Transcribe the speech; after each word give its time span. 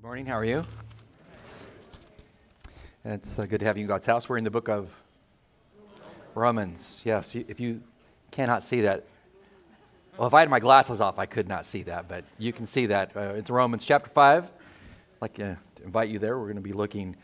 Good 0.00 0.06
morning. 0.06 0.24
How 0.24 0.38
are 0.38 0.46
you? 0.46 0.64
It's 3.04 3.38
uh, 3.38 3.44
good 3.44 3.60
to 3.60 3.66
have 3.66 3.76
you 3.76 3.82
in 3.82 3.86
God's 3.86 4.06
house. 4.06 4.30
We're 4.30 4.38
in 4.38 4.44
the 4.44 4.50
book 4.50 4.70
of 4.70 4.88
Romans. 6.34 7.02
Yes, 7.04 7.34
you, 7.34 7.44
if 7.48 7.60
you 7.60 7.82
cannot 8.30 8.62
see 8.62 8.80
that, 8.80 9.04
well, 10.16 10.26
if 10.26 10.32
I 10.32 10.40
had 10.40 10.48
my 10.48 10.58
glasses 10.58 11.02
off, 11.02 11.18
I 11.18 11.26
could 11.26 11.48
not 11.48 11.66
see 11.66 11.82
that, 11.82 12.08
but 12.08 12.24
you 12.38 12.50
can 12.50 12.66
see 12.66 12.86
that. 12.86 13.14
Uh, 13.14 13.34
it's 13.36 13.50
Romans 13.50 13.84
chapter 13.84 14.08
5. 14.08 14.44
I'd 14.44 14.50
like 15.20 15.38
uh, 15.38 15.56
to 15.76 15.82
invite 15.84 16.08
you 16.08 16.18
there. 16.18 16.38
We're 16.38 16.46
going 16.46 16.56
to 16.56 16.62
be 16.62 16.72
looking 16.72 17.14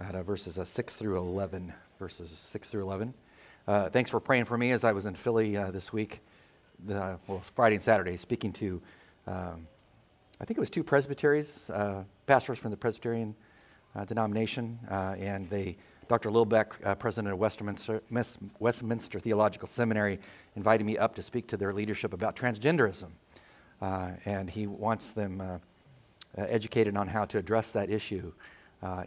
at 0.00 0.14
uh, 0.14 0.22
verses 0.22 0.58
uh, 0.58 0.64
6 0.64 0.96
through 0.96 1.18
11. 1.18 1.74
Verses 1.98 2.30
6 2.30 2.70
through 2.70 2.84
11. 2.84 3.12
Uh, 3.66 3.90
thanks 3.90 4.08
for 4.08 4.18
praying 4.18 4.46
for 4.46 4.56
me 4.56 4.70
as 4.70 4.82
I 4.82 4.92
was 4.92 5.04
in 5.04 5.14
Philly 5.14 5.56
this 5.72 5.92
week. 5.92 6.20
The, 6.86 7.18
well, 7.26 7.42
Friday 7.54 7.76
and 7.76 7.84
Saturday, 7.84 8.16
speaking 8.16 8.54
to 8.54 8.80
um, 9.26 9.66
I 10.40 10.44
think 10.44 10.56
it 10.56 10.60
was 10.60 10.70
two 10.70 10.84
presbyteries, 10.84 11.68
uh, 11.68 12.04
pastors 12.26 12.60
from 12.60 12.70
the 12.70 12.76
Presbyterian 12.76 13.34
uh, 13.96 14.04
denomination, 14.04 14.78
uh, 14.88 15.16
and 15.18 15.50
they, 15.50 15.76
Dr. 16.06 16.30
Lillback, 16.30 16.66
uh, 16.84 16.94
president 16.94 17.32
of 17.32 17.40
Westminster, 17.40 18.00
Westminster, 18.60 19.18
Theological 19.18 19.66
Seminary, 19.66 20.20
invited 20.54 20.84
me 20.84 20.96
up 20.96 21.16
to 21.16 21.22
speak 21.22 21.48
to 21.48 21.56
their 21.56 21.72
leadership 21.72 22.12
about 22.12 22.36
transgenderism. 22.36 23.08
Uh, 23.82 24.12
and 24.26 24.48
he 24.48 24.68
wants 24.68 25.10
them 25.10 25.40
uh, 25.40 25.58
educated 26.36 26.96
on 26.96 27.08
how 27.08 27.24
to 27.24 27.38
address 27.38 27.72
that 27.72 27.90
issue 27.90 28.32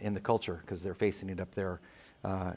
in 0.02 0.12
the 0.12 0.20
culture 0.20 0.60
because 0.60 0.82
they're 0.82 0.92
facing 0.92 1.30
it 1.30 1.40
up 1.40 1.54
there. 1.54 1.80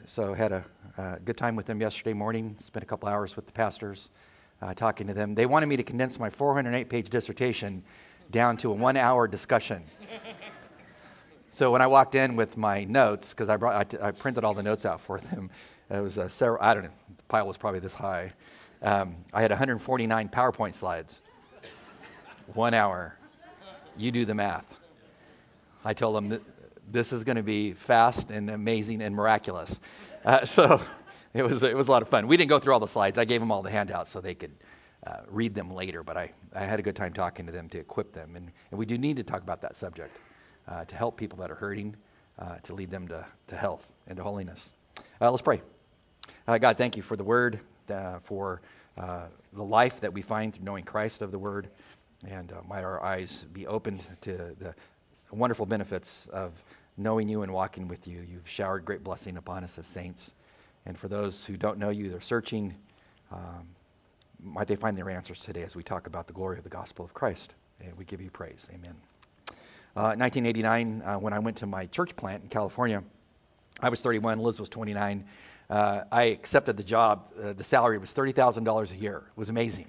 so 0.04 0.34
had 0.34 0.52
a 0.52 1.18
good 1.24 1.38
time 1.38 1.56
with 1.56 1.64
them 1.64 1.80
yesterday 1.80 2.12
morning, 2.12 2.54
spent 2.58 2.82
a 2.82 2.86
couple 2.86 3.08
hours 3.08 3.36
with 3.36 3.46
the 3.46 3.52
pastors. 3.52 4.10
talking 4.74 5.06
to 5.06 5.14
them. 5.14 5.34
They 5.34 5.46
wanted 5.46 5.66
me 5.66 5.76
to 5.76 5.82
condense 5.82 6.18
my 6.18 6.28
408 6.28 6.90
page 6.90 7.08
dissertation 7.08 7.82
down 8.30 8.56
to 8.58 8.70
a 8.70 8.74
one 8.74 8.96
hour 8.96 9.28
discussion. 9.28 9.84
so 11.50 11.70
when 11.70 11.82
I 11.82 11.86
walked 11.86 12.14
in 12.14 12.36
with 12.36 12.56
my 12.56 12.84
notes, 12.84 13.30
because 13.32 13.48
I, 13.48 13.56
brought, 13.56 13.74
I, 13.74 13.84
t- 13.84 13.98
I 14.00 14.10
printed 14.10 14.44
all 14.44 14.54
the 14.54 14.62
notes 14.62 14.84
out 14.84 15.00
for 15.00 15.18
them, 15.20 15.50
it 15.90 16.00
was 16.00 16.18
a 16.18 16.28
several, 16.28 16.62
I 16.62 16.74
don't 16.74 16.84
know, 16.84 16.90
the 17.16 17.22
pile 17.24 17.46
was 17.46 17.56
probably 17.56 17.80
this 17.80 17.94
high. 17.94 18.32
Um, 18.82 19.16
I 19.32 19.42
had 19.42 19.50
149 19.50 20.28
PowerPoint 20.28 20.74
slides. 20.74 21.20
One 22.54 22.74
hour. 22.74 23.16
You 23.96 24.10
do 24.10 24.24
the 24.24 24.34
math. 24.34 24.66
I 25.84 25.94
told 25.94 26.16
them 26.16 26.28
that 26.28 26.42
this 26.90 27.12
is 27.12 27.24
going 27.24 27.36
to 27.36 27.42
be 27.42 27.72
fast 27.72 28.30
and 28.30 28.50
amazing 28.50 29.02
and 29.02 29.14
miraculous. 29.14 29.78
Uh, 30.24 30.44
so 30.44 30.80
it 31.34 31.42
was, 31.42 31.62
it 31.62 31.76
was 31.76 31.88
a 31.88 31.90
lot 31.90 32.02
of 32.02 32.08
fun. 32.08 32.26
We 32.26 32.36
didn't 32.36 32.50
go 32.50 32.58
through 32.58 32.74
all 32.74 32.80
the 32.80 32.88
slides. 32.88 33.18
I 33.18 33.24
gave 33.24 33.40
them 33.40 33.50
all 33.50 33.62
the 33.62 33.70
handouts 33.70 34.10
so 34.10 34.20
they 34.20 34.34
could 34.34 34.52
uh, 35.06 35.18
read 35.28 35.54
them 35.54 35.72
later, 35.72 36.02
but 36.02 36.16
I, 36.16 36.32
I 36.54 36.64
had 36.64 36.78
a 36.80 36.82
good 36.82 36.96
time 36.96 37.12
talking 37.12 37.46
to 37.46 37.52
them 37.52 37.68
to 37.70 37.78
equip 37.78 38.12
them. 38.12 38.34
And, 38.36 38.50
and 38.70 38.78
we 38.78 38.86
do 38.86 38.98
need 38.98 39.16
to 39.18 39.22
talk 39.22 39.42
about 39.42 39.60
that 39.62 39.76
subject 39.76 40.18
uh, 40.68 40.84
to 40.84 40.96
help 40.96 41.16
people 41.16 41.38
that 41.38 41.50
are 41.50 41.54
hurting, 41.54 41.94
uh, 42.38 42.56
to 42.64 42.74
lead 42.74 42.90
them 42.90 43.06
to, 43.08 43.24
to 43.46 43.56
health 43.56 43.92
and 44.08 44.16
to 44.16 44.22
holiness. 44.22 44.70
Uh, 45.20 45.30
let's 45.30 45.42
pray. 45.42 45.62
Uh, 46.48 46.58
God, 46.58 46.76
thank 46.76 46.96
you 46.96 47.02
for 47.02 47.16
the 47.16 47.24
word, 47.24 47.60
uh, 47.88 48.18
for 48.20 48.60
the 48.96 49.62
life 49.62 50.00
that 50.00 50.12
we 50.12 50.22
find 50.22 50.54
through 50.54 50.64
knowing 50.64 50.84
Christ 50.84 51.22
of 51.22 51.30
the 51.30 51.38
word. 51.38 51.68
And 52.26 52.52
might 52.66 52.82
our 52.82 53.02
eyes 53.02 53.46
be 53.52 53.66
opened 53.66 54.06
to 54.22 54.56
the 54.58 54.74
wonderful 55.30 55.66
benefits 55.66 56.26
of 56.32 56.52
knowing 56.96 57.28
you 57.28 57.42
and 57.42 57.52
walking 57.52 57.88
with 57.88 58.08
you. 58.08 58.24
You've 58.28 58.48
showered 58.48 58.84
great 58.84 59.04
blessing 59.04 59.36
upon 59.36 59.64
us 59.64 59.78
as 59.78 59.86
saints. 59.86 60.32
And 60.86 60.98
for 60.98 61.08
those 61.08 61.44
who 61.44 61.56
don't 61.56 61.78
know 61.78 61.90
you, 61.90 62.08
they're 62.08 62.20
searching. 62.20 62.74
Um, 63.30 63.68
might 64.42 64.68
they 64.68 64.76
find 64.76 64.96
their 64.96 65.10
answers 65.10 65.40
today 65.40 65.62
as 65.62 65.76
we 65.76 65.82
talk 65.82 66.06
about 66.06 66.26
the 66.26 66.32
glory 66.32 66.58
of 66.58 66.64
the 66.64 66.70
gospel 66.70 67.04
of 67.04 67.14
Christ. 67.14 67.54
And 67.80 67.96
we 67.96 68.04
give 68.04 68.20
you 68.20 68.30
praise. 68.30 68.66
Amen. 68.72 68.94
Uh, 69.96 70.14
1989, 70.16 71.02
uh, 71.02 71.18
when 71.18 71.32
I 71.32 71.38
went 71.38 71.56
to 71.58 71.66
my 71.66 71.86
church 71.86 72.14
plant 72.16 72.42
in 72.42 72.48
California, 72.48 73.02
I 73.80 73.88
was 73.88 74.00
31, 74.00 74.38
Liz 74.38 74.60
was 74.60 74.68
29. 74.68 75.24
Uh, 75.68 76.02
I 76.12 76.24
accepted 76.24 76.76
the 76.76 76.84
job. 76.84 77.32
Uh, 77.42 77.52
the 77.52 77.64
salary 77.64 77.98
was 77.98 78.12
$30,000 78.12 78.90
a 78.90 78.96
year. 78.96 79.16
It 79.16 79.38
was 79.38 79.48
amazing. 79.48 79.86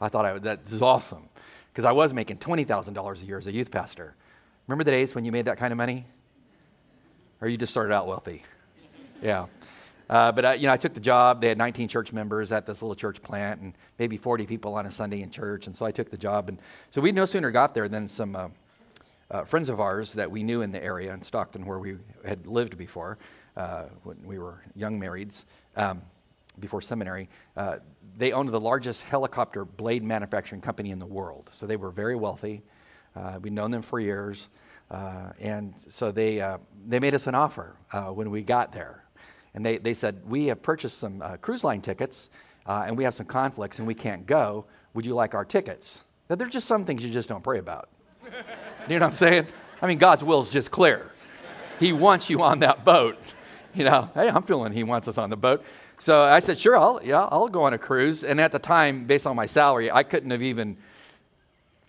I 0.00 0.08
thought 0.08 0.24
I, 0.24 0.38
that 0.38 0.70
was 0.70 0.82
awesome 0.82 1.28
because 1.72 1.84
I 1.84 1.92
was 1.92 2.14
making 2.14 2.38
$20,000 2.38 3.22
a 3.22 3.26
year 3.26 3.38
as 3.38 3.46
a 3.46 3.52
youth 3.52 3.70
pastor. 3.70 4.14
Remember 4.66 4.84
the 4.84 4.90
days 4.90 5.14
when 5.14 5.24
you 5.24 5.32
made 5.32 5.46
that 5.46 5.58
kind 5.58 5.72
of 5.72 5.76
money? 5.76 6.06
Or 7.40 7.48
you 7.48 7.56
just 7.56 7.72
started 7.72 7.94
out 7.94 8.06
wealthy? 8.06 8.42
Yeah. 9.22 9.46
Uh, 10.08 10.32
but 10.32 10.44
I, 10.44 10.54
you 10.54 10.66
know, 10.66 10.72
I 10.72 10.76
took 10.76 10.94
the 10.94 11.00
job. 11.00 11.40
They 11.40 11.48
had 11.48 11.58
19 11.58 11.88
church 11.88 12.12
members 12.12 12.50
at 12.50 12.64
this 12.66 12.80
little 12.80 12.94
church 12.94 13.20
plant, 13.22 13.60
and 13.60 13.74
maybe 13.98 14.16
40 14.16 14.46
people 14.46 14.74
on 14.74 14.86
a 14.86 14.90
Sunday 14.90 15.20
in 15.20 15.30
church. 15.30 15.66
And 15.66 15.76
so 15.76 15.84
I 15.84 15.90
took 15.90 16.10
the 16.10 16.16
job, 16.16 16.48
and 16.48 16.60
so 16.90 17.00
we 17.00 17.12
no 17.12 17.26
sooner 17.26 17.50
got 17.50 17.74
there 17.74 17.88
than 17.88 18.08
some 18.08 18.34
uh, 18.34 18.48
uh, 19.30 19.44
friends 19.44 19.68
of 19.68 19.80
ours 19.80 20.14
that 20.14 20.30
we 20.30 20.42
knew 20.42 20.62
in 20.62 20.72
the 20.72 20.82
area 20.82 21.12
in 21.12 21.20
Stockton, 21.20 21.66
where 21.66 21.78
we 21.78 21.96
had 22.24 22.46
lived 22.46 22.78
before 22.78 23.18
uh, 23.56 23.84
when 24.02 24.16
we 24.24 24.38
were 24.38 24.62
young 24.74 24.98
marrieds, 24.98 25.44
um, 25.76 26.00
before 26.58 26.80
seminary. 26.80 27.28
Uh, 27.56 27.76
they 28.16 28.32
owned 28.32 28.48
the 28.48 28.60
largest 28.60 29.02
helicopter 29.02 29.64
blade 29.64 30.02
manufacturing 30.02 30.62
company 30.62 30.90
in 30.90 30.98
the 30.98 31.06
world, 31.06 31.50
so 31.52 31.66
they 31.66 31.76
were 31.76 31.90
very 31.90 32.16
wealthy. 32.16 32.62
Uh, 33.14 33.38
we'd 33.42 33.52
known 33.52 33.70
them 33.70 33.82
for 33.82 34.00
years. 34.00 34.48
and 34.90 35.74
so 35.90 36.10
they, 36.10 36.56
they 36.86 36.98
made 36.98 37.14
us 37.14 37.26
an 37.26 37.34
offer 37.34 37.76
when 38.14 38.30
we 38.30 38.42
got 38.42 38.72
there 38.72 39.04
and 39.58 39.66
they, 39.66 39.76
they 39.76 39.92
said, 39.92 40.20
We 40.24 40.46
have 40.46 40.62
purchased 40.62 40.98
some 40.98 41.20
uh, 41.20 41.36
cruise 41.36 41.64
line 41.64 41.80
tickets 41.80 42.30
uh, 42.64 42.84
and 42.86 42.96
we 42.96 43.02
have 43.02 43.12
some 43.12 43.26
conflicts 43.26 43.80
and 43.80 43.88
we 43.88 43.94
can't 43.94 44.24
go. 44.24 44.66
Would 44.94 45.04
you 45.04 45.16
like 45.16 45.34
our 45.34 45.44
tickets? 45.44 46.04
Now, 46.30 46.36
there's 46.36 46.52
just 46.52 46.68
some 46.68 46.84
things 46.84 47.04
you 47.04 47.10
just 47.10 47.28
don't 47.28 47.42
pray 47.42 47.58
about. 47.58 47.88
you 48.24 48.30
know 48.30 48.94
what 48.94 49.02
I'm 49.02 49.14
saying? 49.14 49.48
I 49.82 49.88
mean, 49.88 49.98
God's 49.98 50.22
will 50.22 50.40
is 50.40 50.48
just 50.48 50.70
clear. 50.70 51.10
He 51.80 51.92
wants 51.92 52.30
you 52.30 52.40
on 52.40 52.60
that 52.60 52.84
boat. 52.84 53.18
You 53.74 53.82
know, 53.82 54.10
hey, 54.14 54.28
I'm 54.28 54.44
feeling 54.44 54.72
He 54.72 54.84
wants 54.84 55.08
us 55.08 55.18
on 55.18 55.28
the 55.28 55.36
boat. 55.36 55.64
So 55.98 56.22
I 56.22 56.38
said, 56.38 56.60
sure, 56.60 56.76
I'll, 56.76 57.00
yeah, 57.02 57.28
I'll 57.32 57.48
go 57.48 57.64
on 57.64 57.74
a 57.74 57.78
cruise. 57.78 58.22
And 58.22 58.40
at 58.40 58.52
the 58.52 58.60
time, 58.60 59.06
based 59.06 59.26
on 59.26 59.34
my 59.34 59.46
salary, 59.46 59.90
I 59.90 60.04
couldn't 60.04 60.30
have 60.30 60.42
even 60.42 60.76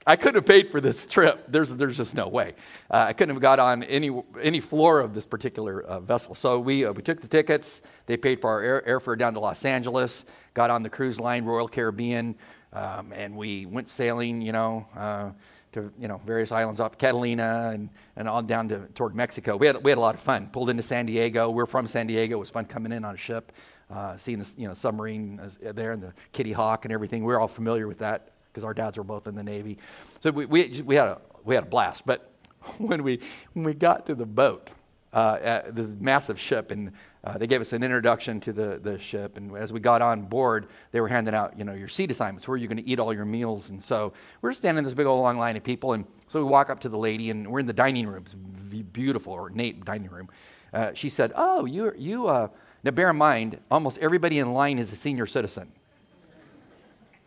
I 0.09 0.15
couldn't 0.15 0.37
have 0.37 0.47
paid 0.47 0.71
for 0.71 0.81
this 0.81 1.05
trip. 1.05 1.45
There's, 1.49 1.69
there's 1.69 1.97
just 1.97 2.15
no 2.15 2.27
way. 2.27 2.55
Uh, 2.89 3.05
I 3.09 3.13
couldn't 3.13 3.35
have 3.35 3.43
got 3.43 3.59
on 3.59 3.83
any, 3.83 4.09
any 4.41 4.59
floor 4.59 5.01
of 5.01 5.13
this 5.13 5.23
particular 5.23 5.83
uh, 5.83 5.99
vessel. 5.99 6.33
So 6.33 6.59
we, 6.59 6.83
uh, 6.83 6.93
we 6.93 7.03
took 7.03 7.21
the 7.21 7.27
tickets. 7.27 7.83
They 8.07 8.17
paid 8.17 8.41
for 8.41 8.49
our 8.49 8.59
air, 8.63 8.83
airfare 8.87 9.19
down 9.19 9.35
to 9.35 9.39
Los 9.39 9.63
Angeles, 9.65 10.25
got 10.55 10.71
on 10.71 10.81
the 10.81 10.89
cruise 10.89 11.19
line, 11.19 11.45
Royal 11.45 11.67
Caribbean, 11.67 12.33
um, 12.73 13.13
and 13.13 13.37
we 13.37 13.67
went 13.67 13.87
sailing, 13.87 14.41
you 14.41 14.51
know, 14.51 14.87
uh, 14.97 15.29
to 15.73 15.93
you 15.99 16.07
know 16.07 16.19
various 16.25 16.51
islands 16.51 16.79
off 16.79 16.97
Catalina 16.97 17.69
and, 17.71 17.91
and 18.15 18.27
on 18.27 18.47
down 18.47 18.67
to 18.69 18.79
toward 18.95 19.13
Mexico. 19.13 19.57
We 19.57 19.67
had, 19.67 19.83
we 19.83 19.91
had 19.91 19.99
a 19.99 20.01
lot 20.01 20.15
of 20.15 20.21
fun. 20.21 20.47
Pulled 20.47 20.71
into 20.71 20.81
San 20.81 21.05
Diego. 21.05 21.51
We're 21.51 21.67
from 21.67 21.85
San 21.85 22.07
Diego. 22.07 22.37
It 22.37 22.39
was 22.39 22.49
fun 22.49 22.65
coming 22.65 22.91
in 22.91 23.05
on 23.05 23.13
a 23.13 23.17
ship, 23.19 23.51
uh, 23.91 24.17
seeing 24.17 24.39
the 24.39 24.49
you 24.57 24.67
know, 24.67 24.73
submarine 24.73 25.39
there 25.61 25.91
and 25.91 26.01
the 26.01 26.13
Kitty 26.31 26.51
Hawk 26.51 26.85
and 26.85 26.91
everything. 26.91 27.21
We 27.21 27.27
we're 27.27 27.39
all 27.39 27.47
familiar 27.47 27.87
with 27.87 27.99
that 27.99 28.28
because 28.51 28.63
our 28.63 28.73
dads 28.73 28.97
were 28.97 29.03
both 29.03 29.27
in 29.27 29.35
the 29.35 29.43
Navy. 29.43 29.77
So 30.19 30.31
we, 30.31 30.45
we, 30.45 30.81
we, 30.85 30.95
had, 30.95 31.07
a, 31.07 31.21
we 31.43 31.55
had 31.55 31.63
a 31.65 31.67
blast. 31.67 32.05
But 32.05 32.31
when 32.77 33.03
we, 33.03 33.19
when 33.53 33.65
we 33.65 33.73
got 33.73 34.05
to 34.07 34.15
the 34.15 34.25
boat, 34.25 34.71
uh, 35.13 35.61
this 35.71 35.95
massive 35.99 36.39
ship, 36.39 36.71
and 36.71 36.91
uh, 37.23 37.37
they 37.37 37.47
gave 37.47 37.61
us 37.61 37.73
an 37.73 37.83
introduction 37.83 38.39
to 38.39 38.53
the, 38.53 38.79
the 38.81 38.99
ship. 38.99 39.37
And 39.37 39.55
as 39.57 39.73
we 39.73 39.79
got 39.79 40.01
on 40.01 40.21
board, 40.21 40.67
they 40.91 41.01
were 41.01 41.07
handing 41.07 41.33
out, 41.33 41.57
you 41.57 41.63
know, 41.63 41.73
your 41.73 41.87
seat 41.87 42.11
assignments, 42.11 42.47
where 42.47 42.57
you're 42.57 42.67
going 42.67 42.83
to 42.83 42.87
eat 42.87 42.99
all 42.99 43.13
your 43.13 43.25
meals. 43.25 43.69
And 43.69 43.81
so 43.81 44.13
we're 44.41 44.53
standing 44.53 44.79
in 44.79 44.83
this 44.85 44.93
big 44.93 45.07
old 45.07 45.21
long 45.21 45.37
line 45.37 45.57
of 45.57 45.63
people. 45.63 45.93
And 45.93 46.05
so 46.27 46.43
we 46.43 46.49
walk 46.49 46.69
up 46.69 46.79
to 46.81 46.89
the 46.89 46.97
lady, 46.97 47.31
and 47.31 47.47
we're 47.51 47.59
in 47.59 47.65
the 47.65 47.73
dining 47.73 48.07
room. 48.07 48.23
It's 48.23 48.35
beautiful, 48.83 49.33
ornate 49.33 49.83
dining 49.83 50.09
room. 50.09 50.29
Uh, 50.71 50.91
she 50.93 51.09
said, 51.09 51.33
"Oh, 51.35 51.65
you, 51.65 51.91
you." 51.97 52.27
Uh, 52.27 52.49
now, 52.83 52.91
bear 52.91 53.09
in 53.09 53.17
mind, 53.17 53.59
almost 53.71 53.97
everybody 53.97 54.39
in 54.39 54.53
line 54.53 54.77
is 54.79 54.91
a 54.91 54.95
senior 54.95 55.25
citizen. 55.25 55.71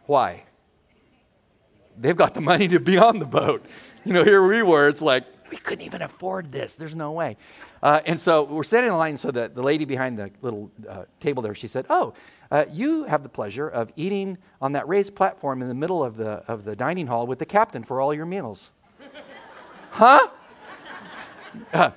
Why? 0.07 0.45
They've 1.99 2.17
got 2.17 2.35
the 2.35 2.41
money 2.41 2.69
to 2.69 2.81
be 2.81 2.99
on 2.99 3.19
the 3.19 3.27
boat. 3.27 3.65
You 4.05 4.13
know, 4.13 4.25
here 4.25 4.47
we 4.47 4.63
were, 4.63 4.89
it's 4.89 5.03
like, 5.03 5.25
we 5.53 5.59
couldn't 5.59 5.85
even 5.85 6.01
afford 6.01 6.51
this. 6.51 6.75
There's 6.75 6.95
no 6.95 7.13
way. 7.13 7.37
Uh, 7.83 8.01
and 8.07 8.19
so 8.19 8.45
we're 8.45 8.63
standing 8.65 8.91
in 8.91 8.97
line. 8.97 9.19
So 9.19 9.31
the, 9.31 9.51
the 9.55 9.63
lady 9.63 9.85
behind 9.85 10.19
the 10.19 10.31
little 10.41 10.71
uh, 10.89 11.05
table 11.21 11.43
there, 11.43 11.55
she 11.55 11.69
said, 11.69 11.85
Oh, 11.91 12.15
uh, 12.51 12.65
you 12.71 13.05
have 13.05 13.23
the 13.23 13.29
pleasure 13.29 13.69
of 13.69 13.93
eating 13.95 14.39
on 14.63 14.73
that 14.73 14.89
raised 14.89 15.15
platform 15.15 15.61
in 15.61 15.69
the 15.69 15.75
middle 15.75 16.03
of 16.03 16.17
the, 16.17 16.43
of 16.49 16.65
the 16.65 16.75
dining 16.75 17.07
hall 17.07 17.27
with 17.27 17.39
the 17.39 17.45
captain 17.45 17.85
for 17.85 18.01
all 18.01 18.15
your 18.15 18.27
meals. 18.27 18.73
huh? 19.91 20.29
Uh, 21.75 21.91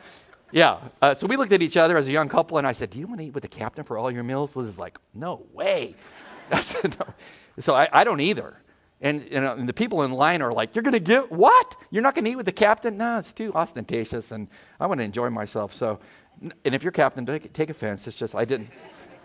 yeah. 0.51 0.79
Uh, 1.01 1.15
so 1.15 1.27
we 1.27 1.37
looked 1.37 1.53
at 1.53 1.61
each 1.61 1.77
other 1.77 1.95
as 1.95 2.09
a 2.09 2.11
young 2.11 2.27
couple, 2.27 2.57
and 2.57 2.67
I 2.67 2.73
said, 2.73 2.89
Do 2.89 2.99
you 2.99 3.07
want 3.07 3.21
to 3.21 3.27
eat 3.27 3.33
with 3.33 3.43
the 3.43 3.47
captain 3.47 3.85
for 3.85 3.97
all 3.97 4.11
your 4.11 4.23
meals? 4.23 4.53
Liz 4.57 4.67
is 4.67 4.77
like, 4.77 4.97
No 5.13 5.45
way. 5.53 5.95
I 6.51 6.59
said, 6.59 6.97
No. 6.99 7.13
So 7.59 7.73
I, 7.73 7.87
I 7.93 8.03
don't 8.03 8.19
either. 8.19 8.57
And, 9.05 9.29
know, 9.29 9.53
and 9.53 9.69
the 9.69 9.73
people 9.73 10.01
in 10.01 10.11
line 10.11 10.41
are 10.41 10.51
like, 10.51 10.73
You're 10.73 10.81
going 10.81 10.93
to 10.93 10.99
give 10.99 11.29
what? 11.29 11.75
You're 11.91 12.01
not 12.01 12.15
going 12.15 12.25
to 12.25 12.31
eat 12.31 12.37
with 12.37 12.47
the 12.47 12.51
captain? 12.51 12.97
No, 12.97 13.19
it's 13.19 13.31
too 13.31 13.53
ostentatious, 13.53 14.31
and 14.31 14.47
I 14.79 14.87
want 14.87 14.99
to 14.99 15.03
enjoy 15.03 15.29
myself. 15.29 15.75
So, 15.75 15.99
and 16.41 16.73
if 16.73 16.81
you're 16.81 16.91
captain, 16.91 17.23
take, 17.23 17.53
take 17.53 17.69
offense. 17.69 18.07
It's 18.07 18.17
just, 18.17 18.33
I 18.33 18.45
didn't, 18.45 18.67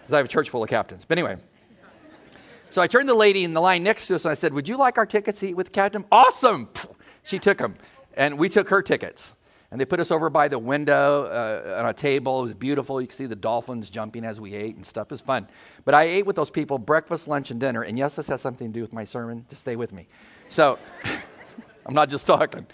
because 0.00 0.12
I 0.12 0.18
have 0.18 0.26
a 0.26 0.28
church 0.28 0.50
full 0.50 0.62
of 0.62 0.68
captains. 0.68 1.06
But 1.08 1.16
anyway, 1.16 1.38
so 2.68 2.82
I 2.82 2.88
turned 2.88 3.08
the 3.08 3.14
lady 3.14 3.42
in 3.42 3.54
the 3.54 3.60
line 3.62 3.82
next 3.82 4.06
to 4.08 4.16
us 4.16 4.26
and 4.26 4.32
I 4.32 4.34
said, 4.34 4.52
Would 4.52 4.68
you 4.68 4.76
like 4.76 4.98
our 4.98 5.06
tickets 5.06 5.40
to 5.40 5.48
eat 5.48 5.54
with 5.54 5.68
the 5.68 5.72
captain? 5.72 6.04
Awesome! 6.12 6.68
She 7.22 7.38
took 7.38 7.56
them. 7.56 7.76
And 8.14 8.36
we 8.36 8.50
took 8.50 8.68
her 8.68 8.82
tickets. 8.82 9.34
And 9.70 9.80
they 9.80 9.84
put 9.84 10.00
us 10.00 10.10
over 10.10 10.30
by 10.30 10.48
the 10.48 10.58
window 10.58 11.24
uh, 11.24 11.80
on 11.80 11.86
a 11.88 11.92
table. 11.92 12.40
It 12.40 12.42
was 12.42 12.54
beautiful. 12.54 13.00
You 13.00 13.06
could 13.06 13.16
see 13.16 13.26
the 13.26 13.36
dolphins 13.36 13.88
jumping 13.88 14.24
as 14.24 14.40
we 14.40 14.54
ate 14.54 14.74
and 14.74 14.84
stuff. 14.84 15.06
It 15.06 15.12
was 15.12 15.20
fun. 15.20 15.48
But 15.84 15.94
I 15.94 16.04
ate 16.04 16.26
with 16.26 16.34
those 16.34 16.50
people 16.50 16.76
breakfast, 16.78 17.28
lunch, 17.28 17.52
and 17.52 17.60
dinner. 17.60 17.82
And 17.82 17.96
yes, 17.96 18.16
this 18.16 18.26
has 18.26 18.40
something 18.40 18.66
to 18.66 18.72
do 18.72 18.80
with 18.80 18.92
my 18.92 19.04
sermon. 19.04 19.46
Just 19.48 19.62
stay 19.62 19.76
with 19.76 19.92
me. 19.92 20.08
So 20.48 20.78
I'm 21.86 21.94
not 21.94 22.10
just 22.10 22.26
talking. 22.26 22.66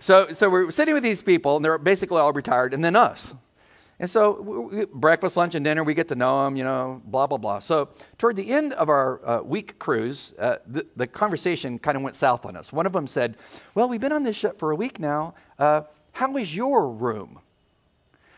So, 0.00 0.32
so 0.32 0.50
we're 0.50 0.70
sitting 0.70 0.92
with 0.92 1.04
these 1.04 1.22
people, 1.22 1.56
and 1.56 1.64
they're 1.64 1.78
basically 1.78 2.18
all 2.18 2.32
retired, 2.32 2.74
and 2.74 2.84
then 2.84 2.96
us. 2.96 3.34
And 4.00 4.10
so, 4.10 4.40
we, 4.40 4.86
breakfast, 4.86 5.36
lunch, 5.36 5.54
and 5.54 5.64
dinner, 5.64 5.84
we 5.84 5.94
get 5.94 6.08
to 6.08 6.16
know 6.16 6.44
them, 6.44 6.56
you 6.56 6.64
know, 6.64 7.00
blah, 7.04 7.28
blah, 7.28 7.38
blah. 7.38 7.60
So, 7.60 7.90
toward 8.18 8.34
the 8.34 8.50
end 8.50 8.72
of 8.72 8.88
our 8.88 9.24
uh, 9.26 9.42
week 9.42 9.78
cruise, 9.78 10.34
uh, 10.38 10.56
the, 10.66 10.84
the, 10.96 11.06
conversation 11.06 11.78
kind 11.78 11.96
of 11.96 12.02
went 12.02 12.16
south 12.16 12.44
on 12.44 12.56
us. 12.56 12.72
One 12.72 12.86
of 12.86 12.92
them 12.92 13.06
said, 13.06 13.36
Well, 13.76 13.88
we've 13.88 14.00
been 14.00 14.12
on 14.12 14.24
this 14.24 14.34
ship 14.34 14.58
for 14.58 14.72
a 14.72 14.76
week 14.76 14.98
now. 14.98 15.34
Uh, 15.60 15.82
how 16.14 16.36
is 16.36 16.54
your 16.54 16.88
room? 16.88 17.40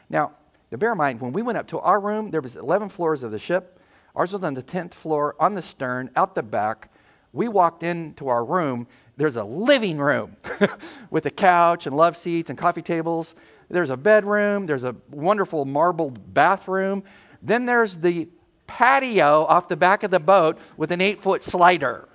Now, 0.08 0.32
to 0.70 0.78
bear 0.78 0.92
in 0.92 0.98
mind, 0.98 1.20
when 1.20 1.34
we 1.34 1.42
went 1.42 1.58
up 1.58 1.66
to 1.68 1.78
our 1.78 2.00
room, 2.00 2.30
there 2.30 2.40
was 2.40 2.56
11 2.56 2.88
floors 2.88 3.22
of 3.22 3.32
the 3.32 3.38
ship. 3.38 3.78
Ours 4.14 4.32
was 4.32 4.42
on 4.42 4.54
the 4.54 4.62
10th 4.62 4.94
floor, 4.94 5.36
on 5.38 5.54
the 5.54 5.60
stern, 5.60 6.10
out 6.16 6.34
the 6.34 6.42
back. 6.42 6.90
We 7.34 7.48
walked 7.48 7.82
into 7.82 8.28
our 8.28 8.42
room. 8.42 8.86
There's 9.18 9.36
a 9.36 9.44
living 9.44 9.98
room 9.98 10.36
with 11.10 11.26
a 11.26 11.30
couch 11.30 11.86
and 11.86 11.94
love 11.94 12.16
seats 12.16 12.48
and 12.48 12.58
coffee 12.58 12.80
tables. 12.80 13.34
There's 13.68 13.90
a 13.90 13.96
bedroom, 13.96 14.64
there's 14.64 14.84
a 14.84 14.96
wonderful 15.10 15.66
marbled 15.66 16.32
bathroom. 16.32 17.04
Then 17.42 17.66
there's 17.66 17.98
the 17.98 18.28
patio 18.66 19.44
off 19.44 19.68
the 19.68 19.76
back 19.76 20.02
of 20.02 20.10
the 20.10 20.18
boat 20.18 20.58
with 20.78 20.92
an 20.92 21.02
eight 21.02 21.20
foot 21.20 21.42
slider. 21.42 22.08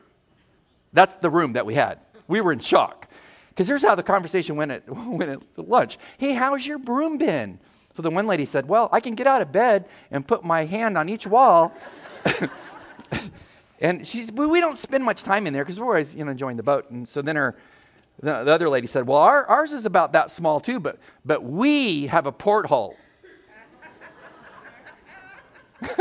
That's 0.91 1.17
the 1.17 1.29
room 1.29 1.53
that 1.53 1.67
we 1.67 1.75
had. 1.75 1.99
We 2.27 2.41
were 2.41 2.51
in 2.51 2.59
shock. 2.59 3.07
Because 3.61 3.67
here's 3.67 3.83
how 3.83 3.93
the 3.93 4.01
conversation 4.01 4.55
went 4.55 4.71
at, 4.71 4.89
went 5.07 5.29
at 5.29 5.39
lunch. 5.55 5.99
Hey, 6.17 6.33
how's 6.33 6.65
your 6.65 6.79
broom 6.79 7.19
been? 7.19 7.59
So 7.93 8.01
the 8.01 8.09
one 8.09 8.25
lady 8.25 8.47
said, 8.47 8.67
Well, 8.67 8.89
I 8.91 8.99
can 8.99 9.13
get 9.13 9.27
out 9.27 9.43
of 9.43 9.51
bed 9.51 9.85
and 10.09 10.27
put 10.27 10.43
my 10.43 10.65
hand 10.65 10.97
on 10.97 11.07
each 11.07 11.27
wall. 11.27 11.71
and 13.79 14.07
she's, 14.07 14.31
we 14.31 14.59
don't 14.59 14.79
spend 14.79 15.03
much 15.03 15.21
time 15.21 15.45
in 15.45 15.53
there 15.53 15.63
because 15.63 15.79
we're 15.79 15.85
always 15.85 16.15
you 16.15 16.25
know, 16.25 16.31
enjoying 16.31 16.57
the 16.57 16.63
boat. 16.63 16.89
And 16.89 17.07
so 17.07 17.21
then 17.21 17.35
her 17.35 17.55
the, 18.23 18.43
the 18.45 18.51
other 18.51 18.67
lady 18.67 18.87
said, 18.87 19.05
Well, 19.05 19.19
our, 19.19 19.45
ours 19.45 19.73
is 19.73 19.85
about 19.85 20.13
that 20.13 20.31
small 20.31 20.59
too, 20.59 20.79
but, 20.79 20.97
but 21.23 21.43
we 21.43 22.07
have 22.07 22.25
a 22.25 22.31
porthole. 22.31 22.97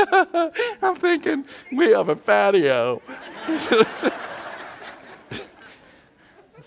I'm 0.80 0.96
thinking, 0.96 1.44
we 1.72 1.90
have 1.90 2.08
a 2.08 2.16
patio. 2.16 3.02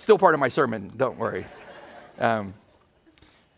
Still 0.03 0.17
part 0.17 0.33
of 0.33 0.41
my 0.41 0.49
sermon, 0.49 0.91
don't 0.97 1.17
worry. 1.17 1.45
Um, 2.19 2.55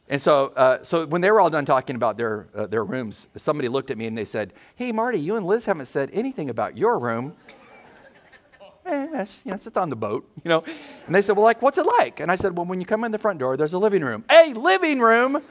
and 0.08 0.22
so, 0.22 0.54
uh, 0.56 0.84
so 0.84 1.08
when 1.08 1.22
they 1.22 1.32
were 1.32 1.42
all 1.42 1.50
done 1.50 1.66
talking 1.66 1.96
about 1.96 2.18
their, 2.18 2.46
uh, 2.54 2.68
their 2.68 2.84
rooms, 2.84 3.28
somebody 3.36 3.68
looked 3.68 3.90
at 3.90 3.98
me 3.98 4.06
and 4.06 4.16
they 4.16 4.26
said, 4.26 4.54
Hey, 4.76 4.92
Marty, 4.92 5.18
you 5.20 5.38
and 5.38 5.48
Liz 5.48 5.66
haven't 5.66 5.88
said 5.88 6.12
anything 6.14 6.52
about 6.52 6.78
your 6.78 7.00
room 7.00 7.36
eh, 8.86 9.26
you 9.44 9.52
know, 9.52 9.56
it's 9.56 9.76
on 9.76 9.90
the 9.90 9.96
boat, 9.96 10.30
you 10.44 10.50
know. 10.50 10.64
And 11.08 11.16
they 11.16 11.24
said, 11.24 11.36
well, 11.36 11.46
like, 11.46 11.64
what's 11.64 11.80
it 11.80 11.88
like? 11.98 12.20
And 12.20 12.32
I 12.32 12.36
said, 12.36 12.56
well, 12.56 12.68
when 12.68 12.80
you 12.80 12.86
come 12.86 13.04
in 13.06 13.12
the 13.12 13.18
front 13.18 13.40
door, 13.40 13.58
there's 13.58 13.74
a 13.74 13.80
living 13.80 14.04
room. 14.04 14.24
A 14.30 14.54
living 14.54 15.00
room? 15.00 15.42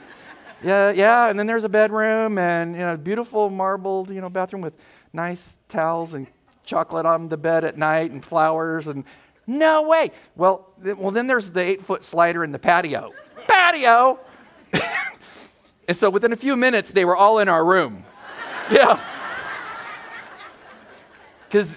yeah, 0.62 0.92
yeah. 0.92 1.28
And 1.28 1.36
then 1.36 1.48
there's 1.48 1.64
a 1.64 1.68
bedroom 1.68 2.38
and, 2.38 2.76
you 2.76 2.82
know, 2.82 2.96
beautiful 2.96 3.50
marbled, 3.50 4.12
you 4.12 4.20
know, 4.20 4.30
bathroom 4.30 4.62
with 4.62 4.74
nice 5.12 5.56
towels 5.68 6.14
and 6.14 6.28
chocolate 6.64 7.04
on 7.04 7.28
the 7.28 7.36
bed 7.36 7.64
at 7.64 7.76
night 7.76 8.12
and 8.12 8.24
flowers 8.24 8.86
and 8.86 9.02
no 9.46 9.82
way. 9.82 10.10
Well, 10.36 10.72
th- 10.82 10.96
well, 10.96 11.10
then 11.10 11.26
there's 11.26 11.50
the 11.50 11.60
eight 11.60 11.82
foot 11.82 12.04
slider 12.04 12.44
in 12.44 12.52
the 12.52 12.58
patio. 12.58 13.12
patio. 13.46 14.18
and 15.88 15.96
so 15.96 16.10
within 16.10 16.32
a 16.32 16.36
few 16.36 16.56
minutes, 16.56 16.90
they 16.90 17.04
were 17.04 17.16
all 17.16 17.38
in 17.38 17.48
our 17.48 17.64
room. 17.64 18.04
yeah. 18.70 19.00
Because 21.48 21.76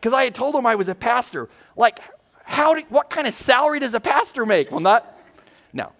because 0.00 0.14
I 0.14 0.24
had 0.24 0.34
told 0.34 0.54
him 0.54 0.64
I 0.64 0.76
was 0.76 0.88
a 0.88 0.94
pastor. 0.94 1.50
Like, 1.76 2.00
how 2.44 2.74
do, 2.74 2.82
what 2.88 3.10
kind 3.10 3.26
of 3.26 3.34
salary 3.34 3.80
does 3.80 3.92
a 3.92 4.00
pastor 4.00 4.46
make? 4.46 4.70
Well, 4.70 4.80
not, 4.80 5.18
no. 5.74 5.92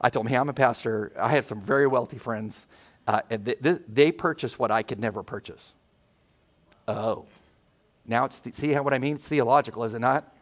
I 0.00 0.10
told 0.10 0.26
him, 0.26 0.30
hey, 0.30 0.36
I'm 0.36 0.48
a 0.50 0.54
pastor. 0.54 1.12
I 1.18 1.30
have 1.30 1.46
some 1.46 1.62
very 1.62 1.86
wealthy 1.86 2.18
friends. 2.18 2.66
Uh, 3.06 3.22
and 3.30 3.46
th- 3.46 3.62
th- 3.62 3.80
they 3.88 4.12
purchase 4.12 4.58
what 4.58 4.70
I 4.70 4.82
could 4.82 5.00
never 5.00 5.22
purchase. 5.22 5.72
Oh. 6.86 7.24
Now 8.10 8.24
it's, 8.24 8.40
th- 8.40 8.56
see 8.56 8.72
how 8.72 8.82
what 8.82 8.92
I 8.92 8.98
mean? 8.98 9.14
It's 9.14 9.28
theological, 9.28 9.84
is 9.84 9.94
it 9.94 10.00
not? 10.00 10.34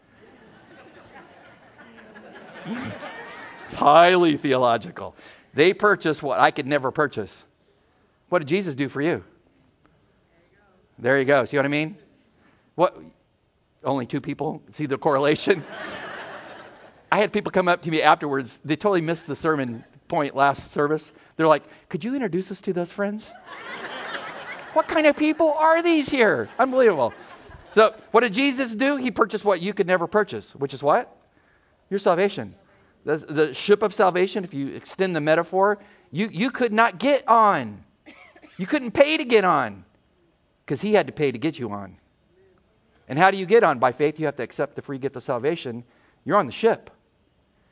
it's 3.66 3.74
highly 3.74 4.38
theological. 4.38 5.14
They 5.52 5.74
purchase 5.74 6.22
what 6.22 6.40
I 6.40 6.50
could 6.50 6.66
never 6.66 6.90
purchase. 6.90 7.44
What 8.30 8.38
did 8.38 8.48
Jesus 8.48 8.74
do 8.74 8.88
for 8.88 9.02
you? 9.02 9.22
There 10.98 11.18
you 11.18 11.26
go. 11.26 11.44
See 11.44 11.58
what 11.58 11.66
I 11.66 11.68
mean? 11.68 11.98
What? 12.74 12.98
Only 13.84 14.06
two 14.06 14.22
people? 14.22 14.62
See 14.70 14.86
the 14.86 14.96
correlation? 14.96 15.62
I 17.12 17.18
had 17.18 17.34
people 17.34 17.52
come 17.52 17.68
up 17.68 17.82
to 17.82 17.90
me 17.90 18.00
afterwards. 18.00 18.58
They 18.64 18.76
totally 18.76 19.02
missed 19.02 19.26
the 19.26 19.36
sermon 19.36 19.84
point 20.08 20.34
last 20.34 20.72
service. 20.72 21.12
They're 21.36 21.46
like, 21.46 21.64
Could 21.90 22.02
you 22.02 22.14
introduce 22.14 22.50
us 22.50 22.62
to 22.62 22.72
those 22.72 22.90
friends? 22.90 23.26
what 24.72 24.88
kind 24.88 25.06
of 25.06 25.16
people 25.16 25.52
are 25.52 25.82
these 25.82 26.08
here? 26.08 26.48
Unbelievable. 26.58 27.12
So, 27.72 27.94
what 28.10 28.20
did 28.20 28.34
Jesus 28.34 28.74
do? 28.74 28.96
He 28.96 29.10
purchased 29.10 29.44
what 29.44 29.60
you 29.60 29.74
could 29.74 29.86
never 29.86 30.06
purchase, 30.06 30.54
which 30.54 30.72
is 30.74 30.82
what? 30.82 31.14
Your 31.90 31.98
salvation. 31.98 32.54
The, 33.04 33.16
the 33.16 33.54
ship 33.54 33.82
of 33.82 33.94
salvation, 33.94 34.44
if 34.44 34.52
you 34.52 34.68
extend 34.68 35.14
the 35.14 35.20
metaphor, 35.20 35.78
you, 36.10 36.28
you 36.30 36.50
could 36.50 36.72
not 36.72 36.98
get 36.98 37.26
on. 37.28 37.84
You 38.56 38.66
couldn't 38.66 38.90
pay 38.90 39.16
to 39.16 39.24
get 39.24 39.44
on 39.44 39.84
because 40.64 40.80
he 40.80 40.94
had 40.94 41.06
to 41.06 41.12
pay 41.12 41.30
to 41.30 41.38
get 41.38 41.58
you 41.58 41.70
on. 41.70 41.96
And 43.08 43.18
how 43.18 43.30
do 43.30 43.36
you 43.36 43.46
get 43.46 43.64
on? 43.64 43.78
By 43.78 43.92
faith, 43.92 44.18
you 44.18 44.26
have 44.26 44.36
to 44.36 44.42
accept 44.42 44.76
the 44.76 44.82
free 44.82 44.98
gift 44.98 45.16
of 45.16 45.22
salvation. 45.22 45.84
You're 46.24 46.36
on 46.36 46.46
the 46.46 46.52
ship. 46.52 46.90